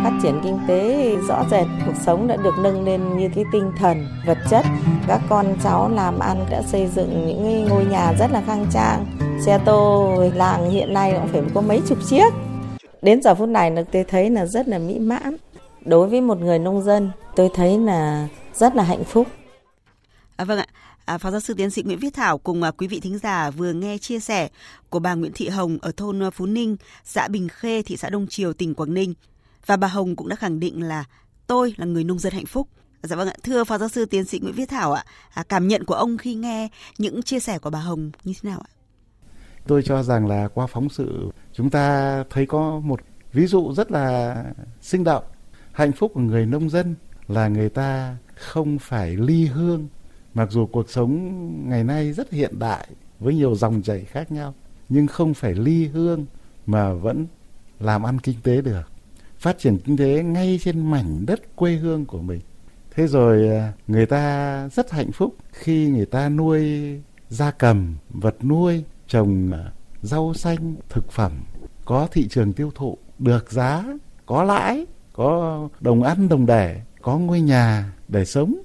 phát 0.04 0.18
triển 0.22 0.40
kinh 0.44 0.58
tế 0.68 1.10
rõ 1.28 1.44
rệt 1.50 1.66
cuộc 1.86 1.94
sống 2.06 2.28
đã 2.28 2.36
được 2.36 2.54
nâng 2.58 2.84
lên 2.84 3.18
như 3.18 3.28
cái 3.34 3.44
tinh 3.52 3.72
thần 3.78 4.06
vật 4.26 4.38
chất. 4.50 4.64
Các 5.06 5.20
con 5.28 5.56
cháu 5.62 5.90
làm 5.90 6.18
ăn 6.18 6.46
đã 6.50 6.62
xây 6.62 6.88
dựng 6.94 7.26
những 7.26 7.68
ngôi 7.68 7.84
nhà 7.84 8.12
rất 8.18 8.30
là 8.30 8.42
khang 8.46 8.66
trang. 8.72 9.18
Xe 9.46 9.58
tô 9.64 10.14
làng 10.34 10.70
hiện 10.70 10.94
nay 10.94 11.12
cũng 11.12 11.28
phải 11.28 11.42
có 11.54 11.60
mấy 11.60 11.82
chục 11.88 11.98
chiếc. 12.08 12.32
Đến 13.02 13.22
giờ 13.22 13.34
phút 13.34 13.48
này 13.48 13.70
là 13.70 13.82
tôi 13.92 14.04
thấy 14.04 14.30
là 14.30 14.46
rất 14.46 14.68
là 14.68 14.78
mỹ 14.78 14.98
mãn. 14.98 15.36
Đối 15.84 16.08
với 16.08 16.20
một 16.20 16.38
người 16.38 16.58
nông 16.58 16.82
dân 16.82 17.10
tôi 17.36 17.50
thấy 17.54 17.78
là 17.78 18.28
rất 18.54 18.74
là 18.76 18.82
hạnh 18.82 19.04
phúc. 19.04 19.26
À, 20.36 20.44
vâng 20.44 20.58
ạ. 20.58 20.66
À, 21.04 21.18
Phó 21.18 21.30
giáo 21.30 21.40
sư 21.40 21.54
tiến 21.54 21.70
sĩ 21.70 21.82
Nguyễn 21.82 21.98
Viết 21.98 22.14
Thảo 22.14 22.38
cùng 22.38 22.62
à, 22.62 22.70
quý 22.70 22.86
vị 22.86 23.00
thính 23.00 23.18
giả 23.18 23.50
vừa 23.50 23.72
nghe 23.72 23.98
chia 23.98 24.20
sẻ 24.20 24.48
của 24.90 24.98
bà 24.98 25.14
Nguyễn 25.14 25.32
Thị 25.34 25.48
Hồng 25.48 25.78
ở 25.82 25.92
thôn 25.96 26.22
à, 26.22 26.30
Phú 26.30 26.46
Ninh, 26.46 26.76
xã 27.04 27.28
Bình 27.28 27.48
Khê, 27.48 27.82
thị 27.82 27.96
xã 27.96 28.10
Đông 28.10 28.26
Triều, 28.26 28.52
tỉnh 28.52 28.74
Quảng 28.74 28.94
Ninh. 28.94 29.14
Và 29.66 29.76
bà 29.76 29.88
Hồng 29.88 30.16
cũng 30.16 30.28
đã 30.28 30.36
khẳng 30.36 30.60
định 30.60 30.82
là 30.82 31.04
tôi 31.52 31.74
là 31.76 31.86
người 31.86 32.04
nông 32.04 32.18
dân 32.18 32.32
hạnh 32.32 32.46
phúc. 32.46 32.68
Dạ 33.02 33.16
vâng 33.16 33.28
ạ, 33.28 33.34
thưa 33.42 33.64
Phó 33.64 33.78
giáo 33.78 33.88
sư 33.88 34.04
tiến 34.04 34.24
sĩ 34.24 34.38
Nguyễn 34.38 34.54
Viết 34.54 34.68
Thảo 34.68 34.92
ạ, 34.92 35.04
à, 35.34 35.42
cảm 35.48 35.68
nhận 35.68 35.84
của 35.84 35.94
ông 35.94 36.18
khi 36.18 36.34
nghe 36.34 36.68
những 36.98 37.22
chia 37.22 37.40
sẻ 37.40 37.58
của 37.58 37.70
bà 37.70 37.78
Hồng 37.78 38.10
như 38.24 38.32
thế 38.42 38.50
nào 38.50 38.60
ạ? 38.60 38.70
Tôi 39.66 39.82
cho 39.82 40.02
rằng 40.02 40.26
là 40.26 40.48
qua 40.48 40.66
phóng 40.66 40.88
sự 40.88 41.30
chúng 41.52 41.70
ta 41.70 42.24
thấy 42.30 42.46
có 42.46 42.80
một 42.84 43.00
ví 43.32 43.46
dụ 43.46 43.72
rất 43.76 43.90
là 43.90 44.36
sinh 44.80 45.04
động. 45.04 45.24
Hạnh 45.72 45.92
phúc 45.92 46.10
của 46.14 46.20
người 46.20 46.46
nông 46.46 46.70
dân 46.70 46.94
là 47.28 47.48
người 47.48 47.68
ta 47.68 48.16
không 48.34 48.78
phải 48.78 49.16
ly 49.16 49.46
hương 49.46 49.88
mặc 50.34 50.48
dù 50.50 50.66
cuộc 50.66 50.90
sống 50.90 51.68
ngày 51.68 51.84
nay 51.84 52.12
rất 52.12 52.30
hiện 52.30 52.58
đại 52.58 52.88
với 53.20 53.34
nhiều 53.34 53.54
dòng 53.54 53.82
chảy 53.82 54.04
khác 54.04 54.32
nhau 54.32 54.54
nhưng 54.88 55.06
không 55.06 55.34
phải 55.34 55.54
ly 55.54 55.86
hương 55.86 56.26
mà 56.66 56.92
vẫn 56.92 57.26
làm 57.80 58.02
ăn 58.02 58.18
kinh 58.18 58.36
tế 58.42 58.60
được 58.60 58.91
phát 59.42 59.58
triển 59.58 59.78
kinh 59.78 59.96
tế 59.96 60.22
ngay 60.22 60.58
trên 60.62 60.90
mảnh 60.90 61.26
đất 61.26 61.56
quê 61.56 61.72
hương 61.72 62.04
của 62.04 62.22
mình. 62.22 62.40
Thế 62.94 63.06
rồi 63.06 63.48
à, 63.48 63.72
người 63.86 64.06
ta 64.06 64.68
rất 64.68 64.90
hạnh 64.90 65.12
phúc 65.12 65.36
khi 65.52 65.86
người 65.86 66.06
ta 66.06 66.28
nuôi 66.28 66.62
gia 67.28 67.50
cầm, 67.50 67.96
vật 68.10 68.44
nuôi, 68.44 68.84
trồng 69.08 69.52
à, 69.52 69.72
rau 70.02 70.34
xanh, 70.34 70.74
thực 70.88 71.12
phẩm, 71.12 71.32
có 71.84 72.08
thị 72.12 72.28
trường 72.28 72.52
tiêu 72.52 72.70
thụ 72.74 72.98
được 73.18 73.52
giá, 73.52 73.84
có 74.26 74.44
lãi, 74.44 74.86
có 75.12 75.68
đồng 75.80 76.02
ăn 76.02 76.28
đồng 76.28 76.46
đẻ, 76.46 76.82
có 77.00 77.18
ngôi 77.18 77.40
nhà 77.40 77.92
để 78.08 78.24
sống, 78.24 78.62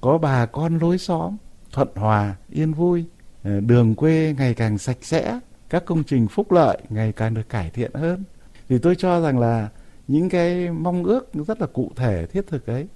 có 0.00 0.18
bà 0.18 0.46
con 0.46 0.78
lối 0.78 0.98
xóm 0.98 1.36
thuận 1.72 1.88
hòa, 1.94 2.36
yên 2.50 2.72
vui 2.72 3.04
à, 3.42 3.60
đường 3.60 3.94
quê 3.94 4.34
ngày 4.38 4.54
càng 4.54 4.78
sạch 4.78 4.98
sẽ, 5.02 5.40
các 5.70 5.84
công 5.84 6.04
trình 6.04 6.28
phúc 6.28 6.52
lợi 6.52 6.78
ngày 6.88 7.12
càng 7.12 7.34
được 7.34 7.48
cải 7.48 7.70
thiện 7.70 7.90
hơn. 7.94 8.24
Thì 8.68 8.78
tôi 8.78 8.94
cho 8.94 9.20
rằng 9.20 9.38
là 9.38 9.68
những 10.08 10.28
cái 10.28 10.70
mong 10.70 11.04
ước 11.04 11.34
rất 11.34 11.60
là 11.60 11.66
cụ 11.66 11.90
thể, 11.96 12.26
thiết 12.26 12.46
thực 12.46 12.66
ấy. 12.66 12.86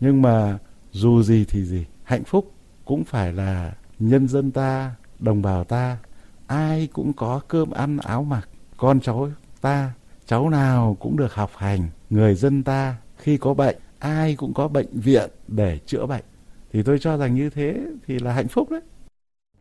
Nhưng 0.00 0.22
mà 0.22 0.58
dù 0.90 1.22
gì 1.22 1.44
thì 1.48 1.64
gì, 1.64 1.84
hạnh 2.02 2.24
phúc 2.24 2.52
cũng 2.84 3.04
phải 3.04 3.32
là 3.32 3.72
nhân 3.98 4.28
dân 4.28 4.50
ta, 4.50 4.94
đồng 5.18 5.42
bào 5.42 5.64
ta. 5.64 5.98
Ai 6.46 6.88
cũng 6.92 7.12
có 7.12 7.40
cơm 7.48 7.70
ăn 7.70 7.98
áo 7.98 8.24
mặc, 8.24 8.48
con 8.76 9.00
cháu 9.00 9.30
ta, 9.60 9.92
cháu 10.26 10.50
nào 10.50 10.96
cũng 11.00 11.16
được 11.16 11.34
học 11.34 11.50
hành, 11.56 11.88
người 12.10 12.34
dân 12.34 12.62
ta 12.62 12.96
khi 13.16 13.36
có 13.36 13.54
bệnh, 13.54 13.76
ai 13.98 14.36
cũng 14.36 14.54
có 14.54 14.68
bệnh 14.68 14.88
viện 14.92 15.30
để 15.48 15.78
chữa 15.86 16.06
bệnh. 16.06 16.24
Thì 16.72 16.82
tôi 16.82 16.98
cho 16.98 17.16
rằng 17.16 17.34
như 17.34 17.50
thế 17.50 17.80
thì 18.06 18.18
là 18.18 18.32
hạnh 18.32 18.48
phúc 18.48 18.70
đấy. 18.70 18.80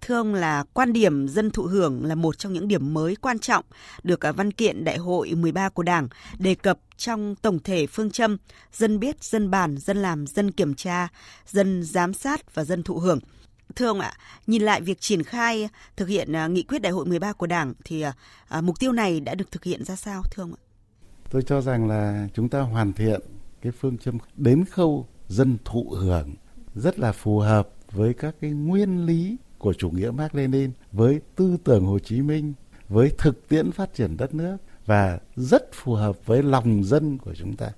Thưa 0.07 0.15
ông 0.15 0.33
là 0.33 0.63
quan 0.73 0.93
điểm 0.93 1.27
dân 1.27 1.51
thụ 1.51 1.63
hưởng 1.63 2.05
là 2.05 2.15
một 2.15 2.37
trong 2.37 2.53
những 2.53 2.67
điểm 2.67 2.93
mới 2.93 3.15
quan 3.15 3.39
trọng 3.39 3.65
được 4.03 4.25
à, 4.25 4.31
văn 4.31 4.51
kiện 4.51 4.83
Đại 4.83 4.97
hội 4.97 5.33
13 5.35 5.69
của 5.69 5.83
Đảng 5.83 6.07
đề 6.37 6.55
cập 6.55 6.79
trong 6.97 7.35
tổng 7.35 7.59
thể 7.59 7.87
phương 7.87 8.11
châm 8.11 8.37
dân 8.73 8.99
biết, 8.99 9.23
dân 9.23 9.51
bàn, 9.51 9.77
dân 9.77 9.97
làm, 9.97 10.27
dân 10.27 10.51
kiểm 10.51 10.73
tra, 10.73 11.07
dân 11.47 11.83
giám 11.83 12.13
sát 12.13 12.55
và 12.55 12.63
dân 12.63 12.83
thụ 12.83 12.99
hưởng. 12.99 13.19
Thưa 13.75 13.87
ông 13.87 13.99
ạ, 13.99 14.13
nhìn 14.47 14.61
lại 14.61 14.81
việc 14.81 15.01
triển 15.01 15.23
khai 15.23 15.69
thực 15.95 16.07
hiện 16.07 16.35
à, 16.35 16.47
nghị 16.47 16.63
quyết 16.63 16.81
Đại 16.81 16.91
hội 16.91 17.05
13 17.05 17.33
của 17.33 17.47
Đảng 17.47 17.73
thì 17.85 18.01
à, 18.01 18.13
à, 18.47 18.61
mục 18.61 18.79
tiêu 18.79 18.91
này 18.91 19.19
đã 19.19 19.35
được 19.35 19.51
thực 19.51 19.63
hiện 19.63 19.83
ra 19.83 19.95
sao 19.95 20.21
thưa 20.31 20.43
ông 20.43 20.53
ạ? 20.53 20.61
Tôi 21.29 21.41
cho 21.41 21.61
rằng 21.61 21.87
là 21.87 22.27
chúng 22.33 22.49
ta 22.49 22.61
hoàn 22.61 22.93
thiện 22.93 23.21
cái 23.61 23.71
phương 23.71 23.97
châm 23.97 24.17
đến 24.35 24.65
khâu 24.65 25.07
dân 25.27 25.57
thụ 25.65 25.89
hưởng 25.89 26.33
rất 26.75 26.99
là 26.99 27.11
phù 27.11 27.39
hợp 27.39 27.69
với 27.91 28.13
các 28.13 28.35
cái 28.41 28.51
nguyên 28.51 29.05
lý 29.05 29.37
của 29.57 29.73
chủ 29.73 29.89
nghĩa 29.89 30.11
Mark 30.11 30.35
Lenin 30.35 30.71
với 30.91 31.21
tư 31.35 31.57
tưởng 31.63 31.85
Hồ 31.85 31.99
Chí 31.99 32.21
Minh 32.21 32.53
với 32.89 33.11
thực 33.17 33.47
tiễn 33.49 33.71
phát 33.71 33.93
triển 33.93 34.17
đất 34.17 34.33
nước 34.33 34.57
và 34.85 35.19
rất 35.35 35.73
phù 35.73 35.93
hợp 35.93 36.25
với 36.25 36.43
lòng 36.43 36.83
dân 36.83 37.17
của 37.17 37.33
chúng 37.35 37.55
ta. 37.55 37.71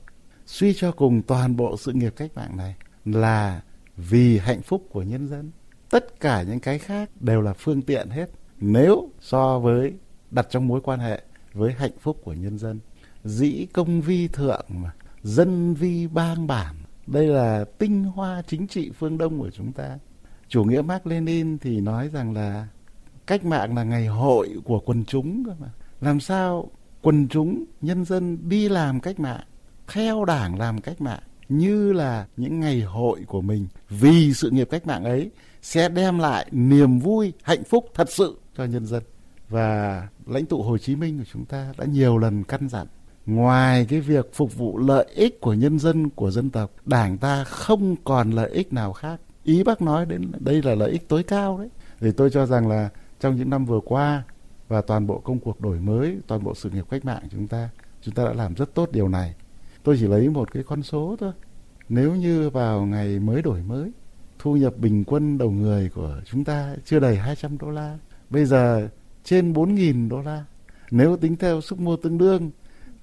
Suy 0.46 0.74
cho 0.74 0.92
cùng 0.92 1.22
toàn 1.22 1.56
bộ 1.56 1.78
sự 1.78 1.92
nghiệp 1.94 2.14
cách 2.16 2.32
mạng 2.36 2.58
này 2.58 2.76
là 3.06 3.62
vì 3.98 4.38
hạnh 4.38 4.62
phúc 4.62 4.88
của 4.92 5.04
nhân 5.04 5.28
dân. 5.28 5.52
Tất 5.90 6.20
cả 6.20 6.44
những 6.44 6.60
cái 6.60 6.80
khác 6.80 7.10
đều 7.20 7.42
là 7.42 7.54
phương 7.54 7.82
tiện 7.82 8.10
hết. 8.10 8.30
Nếu 8.60 9.10
so 9.20 9.60
với 9.60 9.94
đặt 10.32 10.48
trong 10.50 10.68
mối 10.68 10.82
quan 10.82 11.00
hệ 11.00 11.22
với 11.54 11.74
hạnh 11.74 11.98
phúc 12.00 12.18
của 12.24 12.34
nhân 12.34 12.58
dân. 12.58 12.80
Dĩ 13.24 13.68
công 13.74 14.02
vi 14.02 14.28
thượng 14.28 14.66
mà, 14.70 14.92
dân 15.24 15.74
vi 15.74 16.08
bang 16.08 16.48
bản. 16.48 16.76
Đây 17.08 17.28
là 17.28 17.66
tinh 17.78 18.04
hoa 18.04 18.42
chính 18.48 18.68
trị 18.68 18.92
phương 19.00 19.18
Đông 19.18 19.40
của 19.40 19.50
chúng 19.50 19.72
ta 19.72 19.98
chủ 20.50 20.64
nghĩa 20.64 20.82
Mark 20.82 21.08
Lenin 21.08 21.58
thì 21.58 21.82
nói 21.82 22.10
rằng 22.14 22.34
là 22.34 22.68
cách 23.28 23.46
mạng 23.46 23.76
là 23.76 23.84
ngày 23.84 24.08
hội 24.08 24.50
của 24.66 24.80
quần 24.80 25.06
chúng 25.06 25.44
cơ 25.46 25.54
mà. 25.60 25.68
Làm 26.02 26.20
sao 26.20 26.72
quần 27.02 27.28
chúng, 27.28 27.66
nhân 27.82 28.06
dân 28.06 28.50
đi 28.50 28.70
làm 28.70 29.00
cách 29.00 29.20
mạng, 29.20 29.44
theo 29.94 30.26
đảng 30.26 30.60
làm 30.60 30.82
cách 30.82 31.02
mạng, 31.02 31.24
như 31.50 31.94
là 31.94 32.28
những 32.38 32.60
ngày 32.60 32.82
hội 32.82 33.20
của 33.28 33.42
mình. 33.42 33.68
Vì 33.90 34.34
sự 34.34 34.50
nghiệp 34.50 34.68
cách 34.72 34.88
mạng 34.88 35.04
ấy 35.04 35.32
sẽ 35.62 35.90
đem 35.90 36.20
lại 36.20 36.48
niềm 36.52 37.00
vui, 37.00 37.34
hạnh 37.44 37.64
phúc 37.64 37.86
thật 37.94 38.10
sự 38.12 38.38
cho 38.58 38.64
nhân 38.64 38.86
dân. 38.86 39.04
Và 39.50 40.08
lãnh 40.28 40.46
tụ 40.46 40.62
Hồ 40.62 40.78
Chí 40.78 40.96
Minh 40.96 41.18
của 41.18 41.26
chúng 41.34 41.46
ta 41.46 41.74
đã 41.78 41.86
nhiều 41.86 42.18
lần 42.18 42.44
căn 42.44 42.70
dặn, 42.70 42.88
ngoài 43.26 43.86
cái 43.90 44.02
việc 44.02 44.34
phục 44.34 44.58
vụ 44.58 44.78
lợi 44.78 45.06
ích 45.16 45.42
của 45.42 45.54
nhân 45.54 45.80
dân, 45.80 46.10
của 46.10 46.32
dân 46.32 46.50
tộc, 46.50 46.72
đảng 46.86 47.18
ta 47.18 47.44
không 47.44 47.96
còn 48.04 48.32
lợi 48.32 48.50
ích 48.52 48.74
nào 48.74 48.94
khác 48.94 49.22
ý 49.44 49.64
bác 49.64 49.82
nói 49.82 50.06
đến 50.06 50.32
đây 50.40 50.62
là 50.62 50.76
lợi 50.76 50.92
ích 50.92 51.08
tối 51.08 51.24
cao 51.24 51.58
đấy. 51.58 51.70
Thì 52.00 52.12
tôi 52.12 52.30
cho 52.30 52.46
rằng 52.46 52.68
là 52.68 52.90
trong 53.20 53.36
những 53.36 53.50
năm 53.50 53.66
vừa 53.66 53.80
qua 53.86 54.24
và 54.68 54.82
toàn 54.82 55.08
bộ 55.08 55.20
công 55.20 55.40
cuộc 55.40 55.62
đổi 55.62 55.80
mới, 55.80 56.18
toàn 56.28 56.44
bộ 56.44 56.56
sự 56.56 56.70
nghiệp 56.70 56.86
cách 56.90 57.06
mạng 57.06 57.24
chúng 57.32 57.48
ta 57.48 57.70
chúng 58.02 58.16
ta 58.16 58.24
đã 58.24 58.34
làm 58.34 58.54
rất 58.54 58.74
tốt 58.74 58.90
điều 58.92 59.08
này. 59.08 59.36
Tôi 59.84 59.98
chỉ 60.00 60.08
lấy 60.08 60.30
một 60.30 60.52
cái 60.52 60.64
con 60.64 60.84
số 60.84 61.16
thôi. 61.20 61.32
Nếu 61.90 62.16
như 62.16 62.50
vào 62.50 62.86
ngày 62.86 63.20
mới 63.20 63.42
đổi 63.42 63.62
mới, 63.62 63.92
thu 64.40 64.56
nhập 64.56 64.78
bình 64.78 65.04
quân 65.04 65.38
đầu 65.38 65.52
người 65.52 65.90
của 65.90 66.22
chúng 66.26 66.44
ta 66.44 66.76
chưa 66.86 67.00
đầy 67.00 67.16
200 67.16 67.58
đô 67.58 67.70
la, 67.70 67.98
bây 68.30 68.46
giờ 68.46 68.90
trên 69.24 69.54
4.000 69.54 70.10
đô 70.10 70.22
la. 70.22 70.46
Nếu 70.92 71.18
tính 71.18 71.36
theo 71.36 71.62
sức 71.62 71.80
mua 71.80 71.98
tương 71.98 72.18
đương 72.18 72.52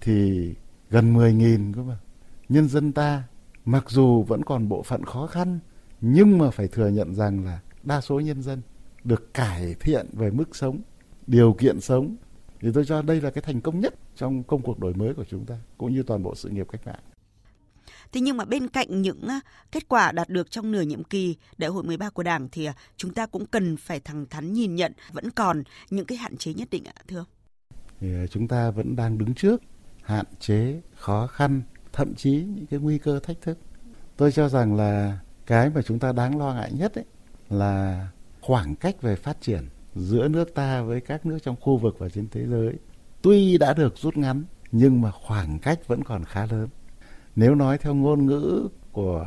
thì 0.00 0.54
gần 0.90 1.14
10.000 1.14 1.72
cơ 1.74 1.82
mà. 1.82 1.96
Nhân 2.48 2.68
dân 2.68 2.92
ta 2.92 3.22
mặc 3.64 3.90
dù 3.90 4.22
vẫn 4.22 4.44
còn 4.44 4.68
bộ 4.68 4.82
phận 4.82 5.04
khó 5.04 5.26
khăn 5.26 5.58
nhưng 6.00 6.38
mà 6.38 6.50
phải 6.50 6.68
thừa 6.68 6.88
nhận 6.88 7.14
rằng 7.14 7.44
là 7.44 7.60
đa 7.82 8.00
số 8.00 8.20
nhân 8.20 8.42
dân 8.42 8.62
được 9.04 9.34
cải 9.34 9.74
thiện 9.80 10.06
về 10.12 10.30
mức 10.30 10.56
sống 10.56 10.80
điều 11.26 11.52
kiện 11.52 11.80
sống 11.80 12.16
thì 12.60 12.68
tôi 12.74 12.84
cho 12.84 13.02
đây 13.02 13.20
là 13.20 13.30
cái 13.30 13.42
thành 13.42 13.60
công 13.60 13.80
nhất 13.80 13.94
trong 14.16 14.42
công 14.42 14.62
cuộc 14.62 14.78
đổi 14.78 14.94
mới 14.94 15.14
của 15.14 15.24
chúng 15.24 15.44
ta 15.44 15.54
cũng 15.78 15.92
như 15.92 16.02
toàn 16.02 16.22
bộ 16.22 16.34
sự 16.34 16.48
nghiệp 16.48 16.66
cách 16.72 16.86
mạng. 16.86 17.00
Thế 18.12 18.20
nhưng 18.20 18.36
mà 18.36 18.44
bên 18.44 18.68
cạnh 18.68 19.02
những 19.02 19.28
kết 19.72 19.88
quả 19.88 20.12
đạt 20.12 20.28
được 20.28 20.50
trong 20.50 20.72
nửa 20.72 20.80
nhiệm 20.80 21.04
kỳ 21.04 21.36
Đại 21.58 21.70
hội 21.70 21.84
13 21.84 22.10
của 22.10 22.22
Đảng 22.22 22.48
thì 22.48 22.64
à, 22.64 22.74
chúng 22.96 23.12
ta 23.12 23.26
cũng 23.26 23.46
cần 23.46 23.76
phải 23.76 24.00
thẳng 24.00 24.26
thắn 24.26 24.52
nhìn 24.52 24.74
nhận 24.74 24.92
vẫn 25.12 25.30
còn 25.30 25.62
những 25.90 26.06
cái 26.06 26.18
hạn 26.18 26.36
chế 26.36 26.54
nhất 26.54 26.68
định 26.70 26.84
ạ 26.84 26.94
thưa 27.08 27.18
ông? 27.18 27.26
Thì 28.00 28.14
à, 28.14 28.26
chúng 28.30 28.48
ta 28.48 28.70
vẫn 28.70 28.96
đang 28.96 29.18
đứng 29.18 29.34
trước 29.34 29.62
hạn 30.02 30.24
chế, 30.40 30.80
khó 30.94 31.26
khăn, 31.26 31.62
thậm 31.92 32.14
chí 32.14 32.30
những 32.30 32.66
cái 32.66 32.80
nguy 32.80 32.98
cơ 32.98 33.20
thách 33.20 33.40
thức. 33.40 33.58
Tôi 34.16 34.32
cho 34.32 34.48
rằng 34.48 34.76
là 34.76 35.18
cái 35.46 35.70
mà 35.70 35.82
chúng 35.82 35.98
ta 35.98 36.12
đáng 36.12 36.38
lo 36.38 36.54
ngại 36.54 36.72
nhất 36.72 36.94
ấy 36.94 37.04
là 37.50 38.08
khoảng 38.40 38.74
cách 38.74 39.02
về 39.02 39.16
phát 39.16 39.36
triển 39.40 39.68
giữa 39.94 40.28
nước 40.28 40.54
ta 40.54 40.82
với 40.82 41.00
các 41.00 41.26
nước 41.26 41.38
trong 41.42 41.56
khu 41.60 41.76
vực 41.76 41.96
và 41.98 42.08
trên 42.08 42.28
thế 42.28 42.46
giới. 42.46 42.74
Tuy 43.22 43.58
đã 43.58 43.74
được 43.74 43.98
rút 43.98 44.16
ngắn, 44.16 44.44
nhưng 44.72 45.00
mà 45.00 45.10
khoảng 45.10 45.58
cách 45.58 45.86
vẫn 45.86 46.04
còn 46.04 46.24
khá 46.24 46.46
lớn. 46.46 46.68
Nếu 47.36 47.54
nói 47.54 47.78
theo 47.78 47.94
ngôn 47.94 48.26
ngữ 48.26 48.68
của 48.92 49.24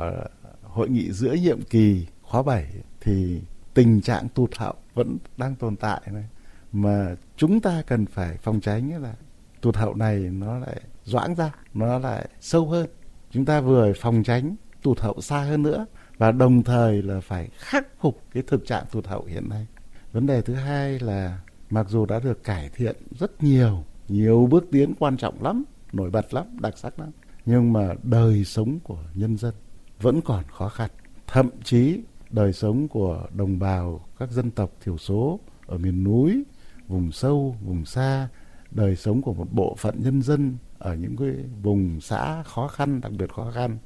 hội 0.62 0.88
nghị 0.88 1.12
giữa 1.12 1.32
nhiệm 1.32 1.62
kỳ 1.62 2.06
khóa 2.22 2.42
7 2.42 2.66
thì 3.00 3.40
tình 3.74 4.00
trạng 4.00 4.28
tụt 4.28 4.56
hậu 4.56 4.74
vẫn 4.94 5.18
đang 5.36 5.54
tồn 5.54 5.76
tại 5.76 6.00
này. 6.06 6.28
Mà 6.72 7.16
chúng 7.36 7.60
ta 7.60 7.82
cần 7.86 8.06
phải 8.06 8.36
phòng 8.36 8.60
tránh 8.60 9.02
là 9.02 9.14
tụt 9.60 9.76
hậu 9.76 9.94
này 9.94 10.16
nó 10.18 10.58
lại 10.58 10.80
doãn 11.04 11.34
ra, 11.34 11.52
nó 11.74 11.98
lại 11.98 12.28
sâu 12.40 12.68
hơn. 12.68 12.86
Chúng 13.30 13.44
ta 13.44 13.60
vừa 13.60 13.92
phòng 14.00 14.22
tránh 14.22 14.56
tụt 14.82 15.00
hậu 15.00 15.20
xa 15.20 15.40
hơn 15.40 15.62
nữa 15.62 15.86
và 16.20 16.32
đồng 16.32 16.62
thời 16.62 17.02
là 17.02 17.20
phải 17.20 17.48
khắc 17.58 17.86
phục 18.00 18.22
cái 18.32 18.42
thực 18.46 18.66
trạng 18.66 18.84
tụt 18.92 19.06
hậu 19.06 19.24
hiện 19.24 19.48
nay. 19.48 19.66
Vấn 20.12 20.26
đề 20.26 20.42
thứ 20.42 20.54
hai 20.54 20.98
là 20.98 21.40
mặc 21.70 21.86
dù 21.88 22.06
đã 22.06 22.20
được 22.20 22.44
cải 22.44 22.68
thiện 22.68 22.96
rất 23.18 23.42
nhiều, 23.42 23.84
nhiều 24.08 24.48
bước 24.50 24.64
tiến 24.72 24.94
quan 24.98 25.16
trọng 25.16 25.42
lắm, 25.42 25.64
nổi 25.92 26.10
bật 26.10 26.34
lắm, 26.34 26.44
đặc 26.60 26.78
sắc 26.78 27.00
lắm, 27.00 27.10
nhưng 27.46 27.72
mà 27.72 27.94
đời 28.02 28.44
sống 28.44 28.78
của 28.80 28.98
nhân 29.14 29.36
dân 29.36 29.54
vẫn 30.00 30.20
còn 30.20 30.44
khó 30.44 30.68
khăn. 30.68 30.90
Thậm 31.26 31.48
chí 31.64 32.00
đời 32.30 32.52
sống 32.52 32.88
của 32.88 33.26
đồng 33.34 33.58
bào 33.58 34.00
các 34.18 34.30
dân 34.30 34.50
tộc 34.50 34.70
thiểu 34.84 34.98
số 34.98 35.40
ở 35.66 35.78
miền 35.78 36.04
núi, 36.04 36.42
vùng 36.88 37.12
sâu, 37.12 37.56
vùng 37.62 37.84
xa, 37.84 38.28
đời 38.70 38.96
sống 38.96 39.22
của 39.22 39.34
một 39.34 39.46
bộ 39.52 39.74
phận 39.78 39.94
nhân 39.98 40.22
dân 40.22 40.56
ở 40.78 40.94
những 40.94 41.16
cái 41.16 41.44
vùng 41.62 42.00
xã 42.00 42.42
khó 42.42 42.68
khăn, 42.68 43.00
đặc 43.00 43.12
biệt 43.18 43.32
khó 43.32 43.50
khăn 43.54 43.78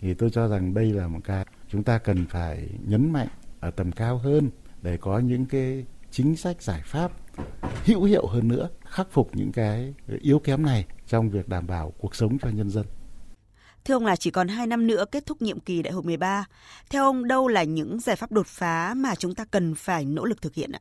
thì 0.00 0.14
tôi 0.14 0.30
cho 0.30 0.48
rằng 0.48 0.74
đây 0.74 0.92
là 0.92 1.08
một 1.08 1.20
cái 1.24 1.44
chúng 1.68 1.82
ta 1.82 1.98
cần 1.98 2.26
phải 2.26 2.68
nhấn 2.86 3.12
mạnh 3.12 3.28
ở 3.60 3.70
tầm 3.70 3.92
cao 3.92 4.18
hơn 4.18 4.50
để 4.82 4.96
có 4.96 5.18
những 5.18 5.46
cái 5.46 5.84
chính 6.10 6.36
sách 6.36 6.62
giải 6.62 6.82
pháp 6.84 7.12
hữu 7.84 8.04
hiệu 8.04 8.26
hơn 8.26 8.48
nữa 8.48 8.68
khắc 8.86 9.06
phục 9.10 9.36
những 9.36 9.52
cái 9.52 9.94
yếu 10.20 10.38
kém 10.38 10.62
này 10.62 10.84
trong 11.06 11.30
việc 11.30 11.48
đảm 11.48 11.66
bảo 11.66 11.92
cuộc 11.98 12.14
sống 12.14 12.38
cho 12.38 12.48
nhân 12.48 12.70
dân. 12.70 12.86
Thưa 13.84 13.94
ông 13.94 14.06
là 14.06 14.16
chỉ 14.16 14.30
còn 14.30 14.48
2 14.48 14.66
năm 14.66 14.86
nữa 14.86 15.04
kết 15.12 15.26
thúc 15.26 15.42
nhiệm 15.42 15.60
kỳ 15.60 15.82
đại 15.82 15.92
hội 15.92 16.02
13. 16.02 16.44
Theo 16.90 17.04
ông 17.04 17.28
đâu 17.28 17.48
là 17.48 17.62
những 17.62 18.00
giải 18.00 18.16
pháp 18.16 18.32
đột 18.32 18.46
phá 18.46 18.94
mà 18.96 19.14
chúng 19.14 19.34
ta 19.34 19.44
cần 19.50 19.74
phải 19.74 20.04
nỗ 20.04 20.24
lực 20.24 20.42
thực 20.42 20.54
hiện 20.54 20.72
ạ? 20.72 20.80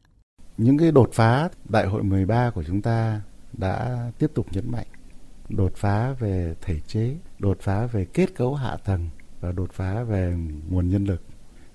Những 0.58 0.78
cái 0.78 0.92
đột 0.92 1.10
phá 1.14 1.50
đại 1.70 1.88
hội 1.88 2.04
13 2.04 2.50
của 2.50 2.64
chúng 2.64 2.82
ta 2.82 3.22
đã 3.54 4.00
tiếp 4.20 4.32
tục 4.34 4.48
nhấn 4.52 4.72
mạnh. 4.72 4.88
Đột 5.50 5.76
phá 5.76 6.14
về 6.20 6.56
thể 6.62 6.80
chế, 6.88 7.16
đột 7.40 7.58
phá 7.62 7.86
về 7.86 8.06
kết 8.14 8.36
cấu 8.36 8.56
hạ 8.56 8.78
tầng, 8.86 9.10
và 9.42 9.52
đột 9.52 9.72
phá 9.74 10.04
về 10.04 10.36
nguồn 10.70 10.90
nhân 10.90 11.06
lực. 11.06 11.22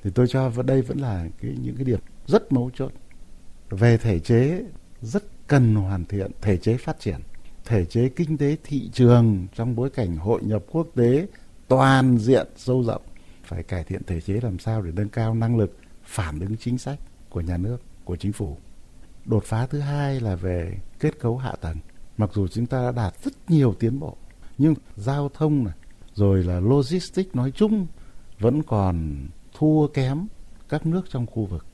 Thì 0.04 0.11
tôi 0.11 0.26
cho 0.28 0.52
đây 0.66 0.83
vẫn 0.83 0.99
là 0.99 1.28
cái, 1.40 1.57
những 1.62 1.76
cái 1.76 1.85
điểm 1.85 2.00
rất 2.26 2.52
mấu 2.52 2.71
chốt. 2.75 2.92
Về 3.71 3.99
thể 3.99 4.19
chế 4.19 4.64
rất 5.02 5.25
cần 5.47 5.75
hoàn 5.75 6.04
thiện, 6.04 6.31
thể 6.40 6.57
chế 6.57 6.76
phát 6.76 7.00
triển, 7.00 7.21
thể 7.64 7.85
chế 7.85 8.09
kinh 8.09 8.38
tế 8.38 8.57
thị 8.64 8.90
trường 8.92 9.47
trong 9.54 9.76
bối 9.76 9.90
cảnh 9.90 10.16
hội 10.16 10.42
nhập 10.45 10.64
quốc 10.71 10.87
tế 10.95 11.26
toàn 11.69 12.19
diện 12.19 12.47
sâu 12.57 12.83
rộng, 12.83 13.02
phải 13.45 13.62
cải 13.62 13.85
thiện 13.85 14.02
thể 14.04 14.21
chế 14.21 14.40
làm 14.42 14.59
sao 14.59 14.83
để 14.83 14.92
nâng 14.95 15.09
cao 15.09 15.35
năng 15.35 15.59
lực 15.59 15.76
phản 16.04 16.40
ứng 16.40 16.57
chính 16.57 16.78
sách 16.78 16.99
của 17.31 17.40
nhà 17.40 17.57
nước, 17.57 17.83
của 18.04 18.16
chính 18.16 18.33
phủ. 18.33 18.57
Đột 19.25 19.45
phá 19.45 19.66
thứ 19.66 19.81
hai 19.81 20.21
là 20.21 20.37
về 20.37 20.78
kết 21.00 21.21
cấu 21.21 21.38
hạ 21.38 21.52
tầng. 21.61 21.76
Mặc 22.16 22.31
dù 22.35 22.49
chúng 22.49 22.66
ta 22.66 22.83
đã 22.83 22.92
đạt 22.92 23.25
rất 23.25 23.33
nhiều 23.49 23.75
tiến 23.78 24.00
bộ, 24.00 24.16
nhưng 24.59 24.75
giao 24.97 25.28
thông 25.28 25.64
này 25.64 25.75
rồi 26.14 26.45
là 26.45 26.61
logistics 26.61 27.35
nói 27.35 27.52
chung 27.54 27.87
vẫn 28.38 28.62
còn 28.62 29.26
thua 29.54 29.87
kém 29.87 30.26
các 30.69 30.87
nước 30.87 31.11
trong 31.11 31.26
khu 31.26 31.45
vực. 31.45 31.66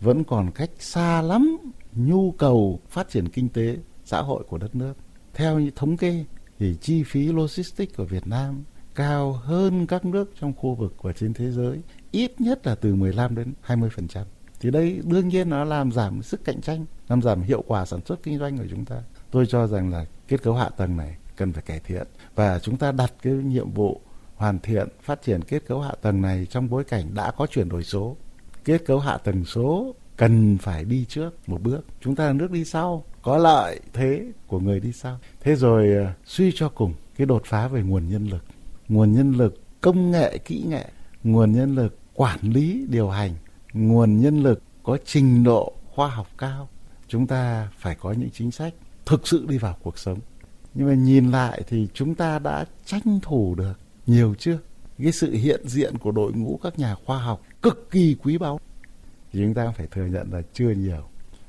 Vẫn 0.00 0.24
còn 0.24 0.50
cách 0.50 0.70
xa 0.78 1.22
lắm 1.22 1.56
nhu 1.92 2.32
cầu 2.32 2.80
phát 2.88 3.08
triển 3.08 3.28
kinh 3.28 3.48
tế 3.48 3.76
xã 4.04 4.20
hội 4.22 4.44
của 4.48 4.58
đất 4.58 4.74
nước. 4.74 4.94
Theo 5.34 5.58
những 5.58 5.74
thống 5.76 5.96
kê 5.96 6.24
thì 6.58 6.76
chi 6.80 7.02
phí 7.02 7.32
logistics 7.32 7.96
của 7.96 8.04
Việt 8.04 8.26
Nam 8.26 8.64
cao 8.94 9.32
hơn 9.32 9.86
các 9.86 10.04
nước 10.04 10.32
trong 10.40 10.52
khu 10.56 10.74
vực 10.74 10.94
và 11.02 11.12
trên 11.12 11.34
thế 11.34 11.50
giới, 11.50 11.80
ít 12.10 12.40
nhất 12.40 12.66
là 12.66 12.74
từ 12.74 12.94
15 12.94 13.34
đến 13.34 13.52
20 13.60 13.90
phần 13.90 14.08
trăm. 14.08 14.26
Thì 14.60 14.70
đây 14.70 15.00
đương 15.04 15.28
nhiên 15.28 15.50
nó 15.50 15.64
làm 15.64 15.92
giảm 15.92 16.22
sức 16.22 16.44
cạnh 16.44 16.60
tranh, 16.60 16.86
làm 17.08 17.22
giảm 17.22 17.42
hiệu 17.42 17.64
quả 17.66 17.86
sản 17.86 18.00
xuất 18.06 18.22
kinh 18.22 18.38
doanh 18.38 18.58
của 18.58 18.64
chúng 18.70 18.84
ta. 18.84 19.02
Tôi 19.30 19.46
cho 19.46 19.66
rằng 19.66 19.90
là 19.90 20.04
kết 20.28 20.42
cấu 20.42 20.54
hạ 20.54 20.68
tầng 20.68 20.96
này 20.96 21.16
cần 21.40 21.52
phải 21.52 21.62
cải 21.62 21.80
thiện. 21.80 22.06
Và 22.34 22.58
chúng 22.58 22.76
ta 22.76 22.92
đặt 22.92 23.12
cái 23.22 23.32
nhiệm 23.32 23.70
vụ 23.70 24.00
hoàn 24.36 24.58
thiện, 24.58 24.88
phát 25.02 25.22
triển 25.22 25.42
kết 25.42 25.62
cấu 25.66 25.80
hạ 25.80 25.92
tầng 26.02 26.22
này 26.22 26.46
trong 26.50 26.68
bối 26.70 26.84
cảnh 26.84 27.14
đã 27.14 27.30
có 27.30 27.46
chuyển 27.46 27.68
đổi 27.68 27.84
số. 27.84 28.16
Kết 28.64 28.86
cấu 28.86 28.98
hạ 28.98 29.18
tầng 29.18 29.44
số 29.44 29.94
cần 30.16 30.58
phải 30.58 30.84
đi 30.84 31.04
trước 31.08 31.48
một 31.48 31.62
bước. 31.62 31.80
Chúng 32.00 32.14
ta 32.14 32.26
là 32.26 32.32
nước 32.32 32.50
đi 32.50 32.64
sau, 32.64 33.04
có 33.22 33.38
lợi 33.38 33.80
thế 33.92 34.24
của 34.46 34.60
người 34.60 34.80
đi 34.80 34.92
sau. 34.92 35.18
Thế 35.40 35.56
rồi 35.56 35.96
à, 35.96 36.14
suy 36.24 36.52
cho 36.54 36.68
cùng, 36.68 36.94
cái 37.16 37.26
đột 37.26 37.42
phá 37.44 37.68
về 37.68 37.82
nguồn 37.82 38.08
nhân 38.08 38.26
lực. 38.26 38.44
Nguồn 38.88 39.12
nhân 39.12 39.32
lực, 39.32 39.80
công 39.80 40.10
nghệ, 40.10 40.38
kỹ 40.38 40.64
nghệ. 40.68 40.84
Nguồn 41.24 41.52
nhân 41.52 41.74
lực, 41.74 41.98
quản 42.14 42.38
lý, 42.42 42.86
điều 42.88 43.10
hành. 43.10 43.34
Nguồn 43.72 44.20
nhân 44.20 44.42
lực 44.42 44.62
có 44.82 44.98
trình 45.04 45.44
độ 45.44 45.72
khoa 45.94 46.08
học 46.08 46.26
cao. 46.38 46.68
Chúng 47.08 47.26
ta 47.26 47.68
phải 47.78 47.94
có 47.94 48.12
những 48.12 48.30
chính 48.30 48.50
sách 48.50 48.74
thực 49.06 49.28
sự 49.28 49.46
đi 49.48 49.58
vào 49.58 49.76
cuộc 49.82 49.98
sống 49.98 50.18
nhưng 50.74 50.88
mà 50.88 50.94
nhìn 50.94 51.30
lại 51.30 51.62
thì 51.68 51.88
chúng 51.94 52.14
ta 52.14 52.38
đã 52.38 52.64
tranh 52.84 53.20
thủ 53.22 53.54
được 53.54 53.78
nhiều 54.06 54.34
chưa? 54.38 54.58
Cái 54.98 55.12
sự 55.12 55.32
hiện 55.32 55.68
diện 55.68 55.98
của 55.98 56.10
đội 56.10 56.32
ngũ 56.32 56.60
các 56.62 56.78
nhà 56.78 56.94
khoa 57.06 57.18
học 57.18 57.42
cực 57.62 57.90
kỳ 57.90 58.16
quý 58.22 58.38
báu. 58.38 58.60
Thì 59.32 59.40
chúng 59.42 59.54
ta 59.54 59.72
phải 59.76 59.86
thừa 59.86 60.06
nhận 60.06 60.32
là 60.32 60.42
chưa 60.52 60.70
nhiều, 60.70 61.02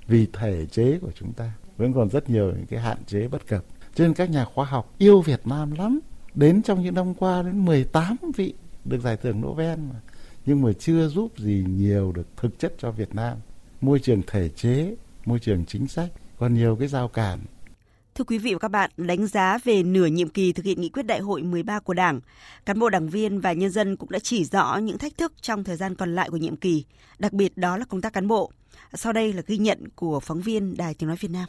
vì 0.08 0.28
thể 0.34 0.66
chế 0.66 1.00
của 1.00 1.12
chúng 1.16 1.34
ta 1.34 1.51
vẫn 1.78 1.94
còn 1.94 2.10
rất 2.10 2.30
nhiều 2.30 2.46
những 2.46 2.66
cái 2.66 2.80
hạn 2.80 2.98
chế 3.08 3.28
bất 3.28 3.48
cập. 3.48 3.66
Cho 3.96 4.04
nên 4.04 4.13
các 4.13 4.30
nhà 4.30 4.46
khoa 4.46 4.66
học 4.66 4.94
yêu 4.98 5.22
Việt 5.22 5.48
Nam 5.48 5.72
lắm. 5.72 6.00
Đến 6.36 6.62
trong 6.62 6.84
những 6.84 6.96
năm 6.96 7.13
qua 7.13 7.44
đến 7.44 7.66
18 7.66 8.18
vị 8.36 8.54
được 8.86 9.01
giải 9.01 9.18
thưởng 9.18 9.42
Nobel 9.42 9.80
mà. 9.80 10.01
Nhưng 10.46 10.62
mà 10.62 10.72
chưa 10.80 11.08
giúp 11.08 11.32
gì 11.38 11.66
nhiều 11.70 12.12
được 12.12 12.28
thực 12.38 12.60
chất 12.60 12.74
cho 12.78 12.92
Việt 12.92 13.16
Nam. 13.16 13.38
Môi 13.82 14.00
trường 14.00 14.22
thể 14.28 14.50
chế, 14.50 14.96
môi 15.25 15.40
trường 15.40 15.66
chính 15.66 15.88
sách, 15.88 16.10
còn 16.38 16.54
nhiều 16.54 16.75
cái 16.75 16.88
giao 16.88 17.08
cản 17.08 17.40
Thưa 18.15 18.24
quý 18.24 18.38
vị 18.38 18.53
và 18.53 18.60
các 18.60 18.68
bạn, 18.68 18.89
đánh 18.98 19.27
giá 19.27 19.58
về 19.63 19.84
nửa 19.84 20.06
nhiệm 20.06 20.30
kỳ 20.30 20.53
thực 20.53 20.65
hiện 20.65 20.82
nghị 20.82 20.89
quyết 20.89 21.03
đại 21.03 21.20
hội 21.20 21.44
13 21.44 21.80
của 21.80 21.94
Đảng, 21.94 22.20
cán 22.65 22.80
bộ 22.80 22.89
đảng 22.89 23.10
viên 23.10 23.39
và 23.39 23.53
nhân 23.53 23.70
dân 23.70 23.96
cũng 23.96 24.10
đã 24.10 24.20
chỉ 24.20 24.46
rõ 24.46 24.77
những 24.77 24.98
thách 24.98 25.18
thức 25.18 25.34
trong 25.41 25.63
thời 25.63 25.75
gian 25.75 25.96
còn 25.96 26.15
lại 26.15 26.30
của 26.30 26.38
nhiệm 26.38 26.56
kỳ, 26.56 26.84
đặc 27.20 27.34
biệt 27.34 27.58
đó 27.58 27.77
là 27.77 27.86
công 27.86 28.01
tác 28.01 28.13
cán 28.13 28.27
bộ. 28.27 28.51
Sau 28.94 29.13
đây 29.13 29.34
là 29.34 29.41
ghi 29.48 29.58
nhận 29.58 29.89
của 29.96 30.20
phóng 30.20 30.41
viên 30.41 30.77
Đài 30.77 30.94
Tiếng 30.94 31.08
Nói 31.08 31.17
Việt 31.19 31.32
Nam. 31.32 31.45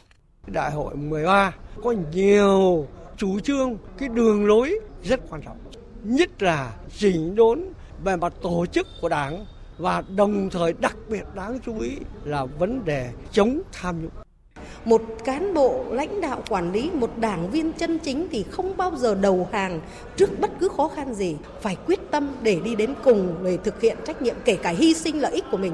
Đại 0.47 0.71
hội 0.71 0.95
13 0.95 1.53
có 1.83 1.95
nhiều 2.13 2.87
chủ 3.17 3.39
trương, 3.39 3.77
cái 3.97 4.09
đường 4.09 4.45
lối 4.45 4.79
rất 5.03 5.19
quan 5.29 5.41
trọng. 5.41 5.57
Nhất 6.03 6.43
là 6.43 6.73
chỉnh 6.97 7.35
đốn 7.35 7.63
về 8.03 8.15
mặt 8.15 8.33
tổ 8.41 8.65
chức 8.65 8.87
của 9.01 9.09
đảng 9.09 9.45
và 9.77 10.03
đồng 10.15 10.49
thời 10.49 10.73
đặc 10.73 10.95
biệt 11.09 11.23
đáng 11.35 11.59
chú 11.65 11.79
ý 11.79 11.97
là 12.23 12.45
vấn 12.45 12.85
đề 12.85 13.11
chống 13.31 13.61
tham 13.71 14.01
nhũng 14.01 14.11
một 14.85 15.01
cán 15.23 15.53
bộ 15.53 15.85
lãnh 15.89 16.21
đạo 16.21 16.43
quản 16.49 16.71
lý, 16.71 16.89
một 16.93 17.11
đảng 17.17 17.51
viên 17.51 17.71
chân 17.73 17.99
chính 17.99 18.27
thì 18.31 18.45
không 18.51 18.77
bao 18.77 18.91
giờ 18.95 19.15
đầu 19.15 19.49
hàng 19.51 19.81
trước 20.17 20.39
bất 20.39 20.51
cứ 20.59 20.69
khó 20.77 20.91
khăn 20.95 21.13
gì. 21.13 21.35
Phải 21.61 21.77
quyết 21.85 21.99
tâm 22.11 22.35
để 22.41 22.59
đi 22.63 22.75
đến 22.75 22.93
cùng, 23.03 23.35
để 23.43 23.57
thực 23.63 23.81
hiện 23.81 23.97
trách 24.05 24.21
nhiệm, 24.21 24.35
kể 24.45 24.55
cả 24.55 24.69
hy 24.69 24.93
sinh 24.93 25.21
lợi 25.21 25.33
ích 25.33 25.45
của 25.51 25.57
mình. 25.57 25.73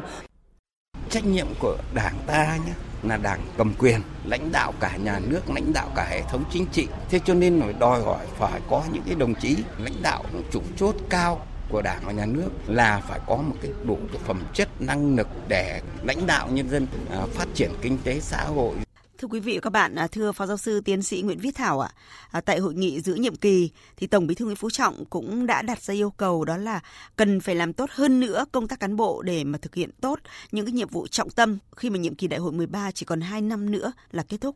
Trách 1.09 1.25
nhiệm 1.25 1.47
của 1.59 1.77
đảng 1.93 2.15
ta 2.27 2.57
nhé, 2.65 2.73
là 3.03 3.17
đảng 3.17 3.39
cầm 3.57 3.73
quyền, 3.79 4.01
lãnh 4.25 4.51
đạo 4.51 4.73
cả 4.79 4.97
nhà 5.03 5.19
nước, 5.27 5.41
lãnh 5.53 5.73
đạo 5.73 5.87
cả 5.95 6.07
hệ 6.09 6.21
thống 6.21 6.43
chính 6.51 6.65
trị. 6.71 6.87
Thế 7.09 7.19
cho 7.25 7.33
nên 7.33 7.61
phải 7.61 7.73
đòi 7.73 8.01
hỏi 8.01 8.25
phải 8.37 8.61
có 8.69 8.83
những 8.93 9.03
cái 9.05 9.15
đồng 9.15 9.35
chí 9.35 9.57
lãnh 9.77 10.01
đạo 10.01 10.23
chủ 10.51 10.61
chốt 10.77 10.95
cao 11.09 11.41
của 11.69 11.81
đảng 11.81 12.01
và 12.05 12.11
nhà 12.11 12.25
nước 12.25 12.49
là 12.67 13.01
phải 13.07 13.19
có 13.27 13.35
một 13.35 13.55
cái 13.61 13.71
đủ 13.83 13.97
cái 14.11 14.21
phẩm 14.25 14.43
chất, 14.53 14.69
năng 14.79 15.15
lực 15.15 15.27
để 15.47 15.81
lãnh 16.03 16.27
đạo 16.27 16.47
nhân 16.51 16.69
dân 16.69 16.87
à, 17.11 17.19
phát 17.33 17.47
triển 17.53 17.71
kinh 17.81 17.97
tế 18.03 18.19
xã 18.19 18.43
hội. 18.43 18.73
Thưa 19.21 19.27
quý 19.27 19.39
vị 19.39 19.53
và 19.53 19.59
các 19.59 19.69
bạn, 19.69 19.95
à, 19.95 20.07
thưa 20.07 20.31
Phó 20.31 20.45
Giáo 20.45 20.57
sư 20.57 20.81
Tiến 20.81 21.01
sĩ 21.01 21.21
Nguyễn 21.21 21.37
Viết 21.37 21.55
Thảo 21.55 21.79
ạ, 21.79 21.89
à, 22.31 22.41
tại 22.41 22.59
hội 22.59 22.73
nghị 22.73 23.01
giữa 23.01 23.13
nhiệm 23.13 23.35
kỳ 23.35 23.69
thì 23.97 24.07
Tổng 24.07 24.27
Bí 24.27 24.35
thư 24.35 24.45
Nguyễn 24.45 24.55
Phú 24.55 24.69
Trọng 24.69 25.05
cũng 25.09 25.45
đã 25.45 25.61
đặt 25.61 25.81
ra 25.81 25.93
yêu 25.93 26.09
cầu 26.09 26.45
đó 26.45 26.57
là 26.57 26.79
cần 27.15 27.39
phải 27.39 27.55
làm 27.55 27.73
tốt 27.73 27.89
hơn 27.91 28.19
nữa 28.19 28.45
công 28.51 28.67
tác 28.67 28.79
cán 28.79 28.95
bộ 28.95 29.21
để 29.21 29.43
mà 29.43 29.57
thực 29.57 29.75
hiện 29.75 29.89
tốt 30.01 30.19
những 30.51 30.65
cái 30.65 30.71
nhiệm 30.71 30.87
vụ 30.87 31.07
trọng 31.07 31.29
tâm 31.29 31.57
khi 31.75 31.89
mà 31.89 31.97
nhiệm 31.97 32.15
kỳ 32.15 32.27
đại 32.27 32.39
hội 32.39 32.51
13 32.51 32.91
chỉ 32.91 33.05
còn 33.05 33.21
2 33.21 33.41
năm 33.41 33.71
nữa 33.71 33.91
là 34.11 34.23
kết 34.23 34.37
thúc. 34.41 34.55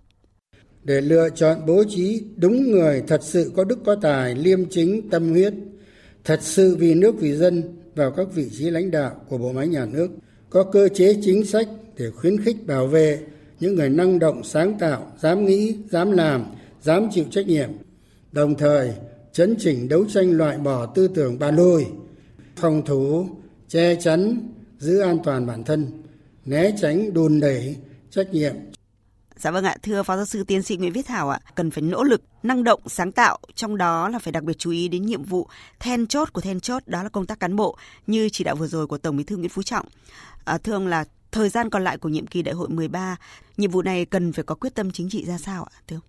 Để 0.83 1.01
lựa 1.01 1.29
chọn 1.35 1.65
bố 1.67 1.83
trí 1.89 2.23
đúng 2.35 2.71
người 2.71 3.03
thật 3.07 3.21
sự 3.23 3.51
có 3.55 3.63
đức 3.63 3.79
có 3.85 3.95
tài, 4.01 4.35
liêm 4.35 4.69
chính, 4.69 5.09
tâm 5.09 5.29
huyết, 5.29 5.53
thật 6.23 6.39
sự 6.41 6.75
vì 6.75 6.93
nước 6.93 7.15
vì 7.19 7.33
dân 7.33 7.63
vào 7.95 8.11
các 8.11 8.27
vị 8.33 8.49
trí 8.57 8.69
lãnh 8.69 8.91
đạo 8.91 9.15
của 9.29 9.37
bộ 9.37 9.51
máy 9.51 9.67
nhà 9.67 9.85
nước, 9.85 10.07
có 10.49 10.63
cơ 10.63 10.89
chế 10.89 11.15
chính 11.21 11.45
sách 11.45 11.67
để 11.97 12.11
khuyến 12.11 12.43
khích 12.43 12.67
bảo 12.67 12.87
vệ 12.87 13.19
những 13.59 13.75
người 13.75 13.89
năng 13.89 14.19
động 14.19 14.43
sáng 14.43 14.79
tạo 14.79 15.11
dám 15.19 15.45
nghĩ 15.45 15.75
dám 15.89 16.11
làm 16.11 16.45
dám 16.81 17.07
chịu 17.11 17.25
trách 17.31 17.47
nhiệm 17.47 17.69
đồng 18.31 18.55
thời 18.55 18.93
chấn 19.33 19.55
chỉnh 19.59 19.89
đấu 19.89 20.05
tranh 20.09 20.31
loại 20.31 20.57
bỏ 20.57 20.85
tư 20.85 21.07
tưởng 21.07 21.39
bàn 21.39 21.55
lùi 21.55 21.85
phòng 22.55 22.81
thủ 22.85 23.27
che 23.67 23.95
chắn 23.95 24.49
giữ 24.79 24.99
an 24.99 25.17
toàn 25.23 25.47
bản 25.47 25.63
thân 25.63 26.03
né 26.45 26.71
tránh 26.81 27.13
đùn 27.13 27.39
đẩy 27.39 27.75
trách 28.09 28.33
nhiệm 28.33 28.55
Dạ 29.35 29.51
vâng 29.51 29.65
ạ, 29.65 29.75
thưa 29.83 30.03
Phó 30.03 30.15
Giáo 30.15 30.25
sư 30.25 30.43
Tiến 30.43 30.61
sĩ 30.61 30.77
Nguyễn 30.77 30.93
Viết 30.93 31.05
Thảo 31.05 31.29
ạ, 31.29 31.39
cần 31.55 31.71
phải 31.71 31.81
nỗ 31.81 32.03
lực, 32.03 32.21
năng 32.43 32.63
động, 32.63 32.81
sáng 32.87 33.11
tạo, 33.11 33.37
trong 33.55 33.77
đó 33.77 34.09
là 34.09 34.19
phải 34.19 34.31
đặc 34.31 34.43
biệt 34.43 34.57
chú 34.57 34.71
ý 34.71 34.87
đến 34.87 35.05
nhiệm 35.05 35.23
vụ 35.23 35.47
then 35.79 36.07
chốt 36.07 36.33
của 36.33 36.41
then 36.41 36.59
chốt, 36.59 36.83
đó 36.85 37.03
là 37.03 37.09
công 37.09 37.25
tác 37.25 37.39
cán 37.39 37.55
bộ, 37.55 37.77
như 38.07 38.29
chỉ 38.29 38.43
đạo 38.43 38.55
vừa 38.55 38.67
rồi 38.67 38.87
của 38.87 38.97
Tổng 38.97 39.17
Bí 39.17 39.23
thư 39.23 39.37
Nguyễn 39.37 39.49
Phú 39.49 39.63
Trọng. 39.63 39.85
À, 40.45 40.57
thưa 40.57 40.73
ông 40.73 40.87
là 40.87 41.05
thời 41.33 41.49
gian 41.49 41.69
còn 41.69 41.83
lại 41.83 41.97
của 41.97 42.09
nhiệm 42.09 42.27
kỳ 42.27 42.41
đại 42.41 42.55
hội 42.55 42.69
13, 42.69 43.15
nhiệm 43.57 43.71
vụ 43.71 43.81
này 43.81 44.05
cần 44.05 44.33
phải 44.33 44.43
có 44.43 44.55
quyết 44.55 44.75
tâm 44.75 44.91
chính 44.91 45.09
trị 45.09 45.25
ra 45.25 45.37
sao 45.37 45.63
ạ, 45.63 45.73
thưa 45.87 45.95
ông? 45.95 46.03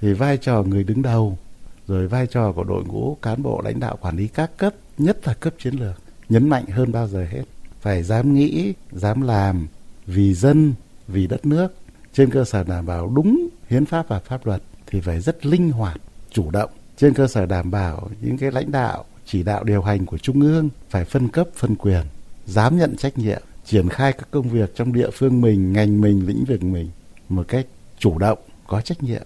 Thì 0.00 0.12
vai 0.12 0.38
trò 0.38 0.62
người 0.62 0.84
đứng 0.84 1.02
đầu, 1.02 1.38
rồi 1.86 2.08
vai 2.08 2.26
trò 2.26 2.52
của 2.52 2.64
đội 2.64 2.84
ngũ 2.84 3.16
cán 3.22 3.42
bộ 3.42 3.60
lãnh 3.64 3.80
đạo 3.80 3.98
quản 4.00 4.16
lý 4.16 4.28
các 4.28 4.50
cấp, 4.56 4.74
nhất 4.98 5.26
là 5.26 5.34
cấp 5.34 5.54
chiến 5.58 5.74
lược, 5.74 6.00
nhấn 6.28 6.48
mạnh 6.48 6.66
hơn 6.66 6.92
bao 6.92 7.08
giờ 7.08 7.26
hết. 7.30 7.42
Phải 7.80 8.02
dám 8.02 8.34
nghĩ, 8.34 8.72
dám 8.92 9.20
làm 9.20 9.66
vì 10.06 10.34
dân, 10.34 10.74
vì 11.08 11.26
đất 11.26 11.46
nước, 11.46 11.74
trên 12.12 12.30
cơ 12.30 12.44
sở 12.44 12.64
đảm 12.64 12.86
bảo 12.86 13.12
đúng 13.14 13.48
hiến 13.68 13.86
pháp 13.86 14.08
và 14.08 14.18
pháp 14.18 14.46
luật 14.46 14.62
thì 14.86 15.00
phải 15.00 15.20
rất 15.20 15.46
linh 15.46 15.70
hoạt, 15.70 16.00
chủ 16.30 16.50
động 16.50 16.70
trên 16.96 17.14
cơ 17.14 17.28
sở 17.28 17.46
đảm 17.46 17.70
bảo 17.70 18.10
những 18.20 18.38
cái 18.38 18.50
lãnh 18.50 18.72
đạo 18.72 19.04
chỉ 19.26 19.42
đạo 19.42 19.64
điều 19.64 19.82
hành 19.82 20.06
của 20.06 20.18
trung 20.18 20.40
ương 20.40 20.68
phải 20.90 21.04
phân 21.04 21.28
cấp 21.28 21.48
phân 21.54 21.74
quyền 21.74 22.02
dám 22.46 22.78
nhận 22.78 22.96
trách 22.96 23.18
nhiệm 23.18 23.42
triển 23.66 23.88
khai 23.88 24.12
các 24.12 24.28
công 24.30 24.48
việc 24.48 24.74
trong 24.74 24.92
địa 24.92 25.10
phương 25.10 25.40
mình 25.40 25.72
ngành 25.72 26.00
mình 26.00 26.26
lĩnh 26.26 26.44
vực 26.44 26.62
mình 26.62 26.88
một 27.28 27.48
cách 27.48 27.66
chủ 27.98 28.18
động 28.18 28.38
có 28.66 28.80
trách 28.80 29.02
nhiệm. 29.02 29.22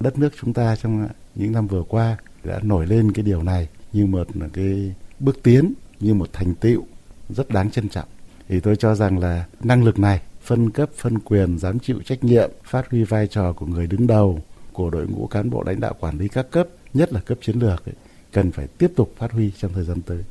Đất 0.00 0.18
nước 0.18 0.32
chúng 0.40 0.52
ta 0.52 0.76
trong 0.76 1.08
những 1.34 1.52
năm 1.52 1.66
vừa 1.66 1.82
qua 1.82 2.16
đã 2.44 2.60
nổi 2.62 2.86
lên 2.86 3.12
cái 3.12 3.22
điều 3.22 3.42
này 3.42 3.68
như 3.92 4.06
một 4.06 4.26
cái 4.52 4.94
bước 5.20 5.42
tiến 5.42 5.72
như 6.00 6.14
một 6.14 6.32
thành 6.32 6.54
tựu 6.54 6.84
rất 7.28 7.50
đáng 7.50 7.70
trân 7.70 7.88
trọng. 7.88 8.08
Thì 8.48 8.60
tôi 8.60 8.76
cho 8.76 8.94
rằng 8.94 9.18
là 9.18 9.44
năng 9.62 9.84
lực 9.84 9.98
này 9.98 10.20
phân 10.42 10.70
cấp 10.70 10.90
phân 10.96 11.18
quyền 11.18 11.58
dám 11.58 11.78
chịu 11.78 12.00
trách 12.04 12.24
nhiệm 12.24 12.50
phát 12.64 12.90
huy 12.90 13.04
vai 13.04 13.26
trò 13.26 13.52
của 13.52 13.66
người 13.66 13.86
đứng 13.86 14.06
đầu 14.06 14.40
của 14.72 14.90
đội 14.90 15.06
ngũ 15.06 15.26
cán 15.26 15.50
bộ 15.50 15.62
lãnh 15.66 15.80
đạo 15.80 15.94
quản 16.00 16.18
lý 16.18 16.28
các 16.28 16.50
cấp 16.50 16.68
nhất 16.94 17.12
là 17.12 17.20
cấp 17.20 17.38
chiến 17.40 17.58
lược 17.58 17.84
ấy, 17.88 17.94
cần 18.32 18.52
phải 18.52 18.66
tiếp 18.66 18.92
tục 18.96 19.14
phát 19.18 19.32
huy 19.32 19.50
trong 19.58 19.72
thời 19.72 19.84
gian 19.84 20.02
tới. 20.02 20.24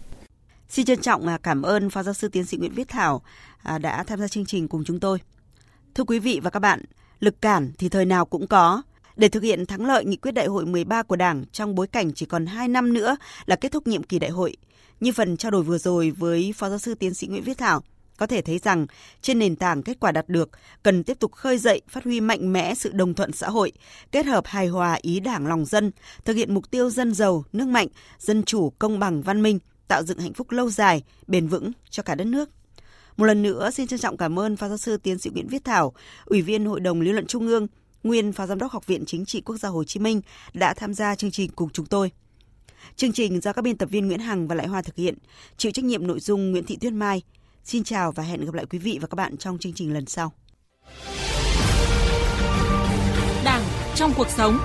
Xin 0.72 0.86
trân 0.86 1.02
trọng 1.02 1.28
à, 1.28 1.38
cảm 1.44 1.62
ơn 1.62 1.90
Phó 1.90 2.04
Giáo 2.04 2.14
sư 2.14 2.28
Tiến 2.28 2.46
sĩ 2.46 2.58
Nguyễn 2.58 2.74
Viết 2.74 2.88
Thảo 2.88 3.22
à, 3.64 3.78
đã 3.78 4.04
tham 4.04 4.20
gia 4.20 4.28
chương 4.28 4.46
trình 4.46 4.68
cùng 4.68 4.84
chúng 4.84 5.00
tôi. 5.00 5.20
Thưa 5.96 6.04
quý 6.04 6.20
vị 6.20 6.40
và 6.44 6.50
các 6.50 6.60
bạn, 6.60 6.84
lực 7.20 7.42
cản 7.42 7.72
thì 7.78 7.90
thời 7.90 8.06
nào 8.06 8.26
cũng 8.26 8.48
có. 8.48 8.82
Để 9.16 9.28
thực 9.28 9.44
hiện 9.44 9.66
thắng 9.66 9.86
lợi 9.86 10.06
nghị 10.06 10.16
quyết 10.16 10.32
đại 10.32 10.48
hội 10.48 10.66
13 10.66 11.04
của 11.04 11.16
Đảng 11.16 11.46
trong 11.52 11.76
bối 11.76 11.88
cảnh 11.88 12.14
chỉ 12.14 12.26
còn 12.26 12.46
2 12.46 12.68
năm 12.68 12.94
nữa 12.94 13.18
là 13.46 13.56
kết 13.56 13.72
thúc 13.72 13.88
nhiệm 13.88 14.04
kỳ 14.04 14.20
đại 14.20 14.30
hội, 14.30 14.58
Như 15.00 15.12
phần 15.12 15.38
trao 15.38 15.52
đổi 15.52 15.64
vừa 15.64 15.78
rồi 15.78 16.12
với 16.12 16.54
Phó 16.58 16.70
Giáo 16.70 16.80
sư 16.80 16.96
Tiến 16.96 17.14
sĩ 17.14 17.28
Nguyễn 17.28 17.44
Viết 17.44 17.58
Thảo, 17.58 17.84
có 18.18 18.28
thể 18.28 18.42
thấy 18.42 18.60
rằng 18.60 18.86
trên 19.22 19.40
nền 19.40 19.56
tảng 19.56 19.84
kết 19.84 20.00
quả 20.00 20.12
đạt 20.12 20.30
được 20.30 20.50
cần 20.84 21.04
tiếp 21.04 21.20
tục 21.20 21.32
khơi 21.32 21.58
dậy 21.58 21.82
phát 21.90 22.04
huy 22.04 22.22
mạnh 22.22 22.54
mẽ 22.54 22.76
sự 22.76 22.92
đồng 22.94 23.14
thuận 23.14 23.32
xã 23.32 23.50
hội 23.50 23.72
kết 24.12 24.26
hợp 24.26 24.48
hài 24.48 24.68
hòa 24.68 24.98
ý 25.02 25.20
đảng 25.20 25.48
lòng 25.48 25.66
dân 25.66 25.92
thực 26.26 26.36
hiện 26.36 26.54
mục 26.54 26.72
tiêu 26.72 26.90
dân 26.90 27.14
giàu 27.14 27.44
nước 27.54 27.68
mạnh 27.68 27.88
dân 28.20 28.44
chủ 28.44 28.70
công 28.80 29.00
bằng 29.00 29.22
văn 29.22 29.42
minh 29.42 29.60
tạo 29.92 30.04
dựng 30.04 30.20
hạnh 30.20 30.34
phúc 30.34 30.52
lâu 30.52 30.70
dài 30.70 31.04
bền 31.28 31.48
vững 31.48 31.72
cho 31.90 32.04
cả 32.04 32.16
đất 32.16 32.28
nước 32.28 32.50
một 33.18 33.26
lần 33.26 33.42
nữa 33.42 33.72
xin 33.72 33.88
trân 33.88 34.00
trọng 34.00 34.18
cảm 34.18 34.40
ơn 34.40 34.58
phó 34.58 34.68
giáo 34.68 34.78
sư 34.78 34.98
tiến 34.98 35.20
sĩ 35.20 35.30
Nguyễn 35.30 35.48
Viết 35.48 35.66
Thảo 35.66 35.94
ủy 36.26 36.42
viên 36.42 36.66
hội 36.66 36.80
đồng 36.80 37.02
lý 37.02 37.12
luận 37.12 37.28
trung 37.28 37.48
ương 37.48 37.68
nguyên 38.04 38.34
phó 38.34 38.46
giám 38.46 38.60
đốc 38.60 38.72
học 38.72 38.88
viện 38.88 39.04
chính 39.06 39.26
trị 39.26 39.42
quốc 39.42 39.58
gia 39.58 39.70
Hồ 39.70 39.84
Chí 39.84 40.00
Minh 40.00 40.22
đã 40.54 40.74
tham 40.74 40.94
gia 40.94 41.16
chương 41.16 41.32
trình 41.32 41.52
cùng 41.56 41.70
chúng 41.70 41.86
tôi 41.86 42.12
Chương 42.96 43.12
trình 43.12 43.42
do 43.42 43.54
các 43.54 43.62
biên 43.62 43.78
tập 43.78 43.90
viên 43.90 44.08
Nguyễn 44.08 44.20
Hằng 44.20 44.48
và 44.48 44.56
Lại 44.56 44.68
Hoa 44.68 44.82
thực 44.82 44.96
hiện, 44.96 45.18
chịu 45.58 45.72
trách 45.72 45.86
nhiệm 45.86 46.08
nội 46.08 46.20
dung 46.20 46.52
Nguyễn 46.52 46.66
Thị 46.66 46.78
Tuyết 46.82 46.94
Mai. 46.94 47.22
Xin 47.64 47.84
chào 47.84 48.12
và 48.12 48.24
hẹn 48.24 48.46
gặp 48.46 48.54
lại 48.54 48.66
quý 48.66 48.80
vị 48.80 48.98
và 49.02 49.08
các 49.08 49.16
bạn 49.16 49.38
trong 49.38 49.58
chương 49.58 49.74
trình 49.74 49.94
lần 49.94 50.06
sau. 50.06 50.32
Đảng 53.44 53.64
trong 53.96 54.14
cuộc 54.18 54.28
sống 54.30 54.58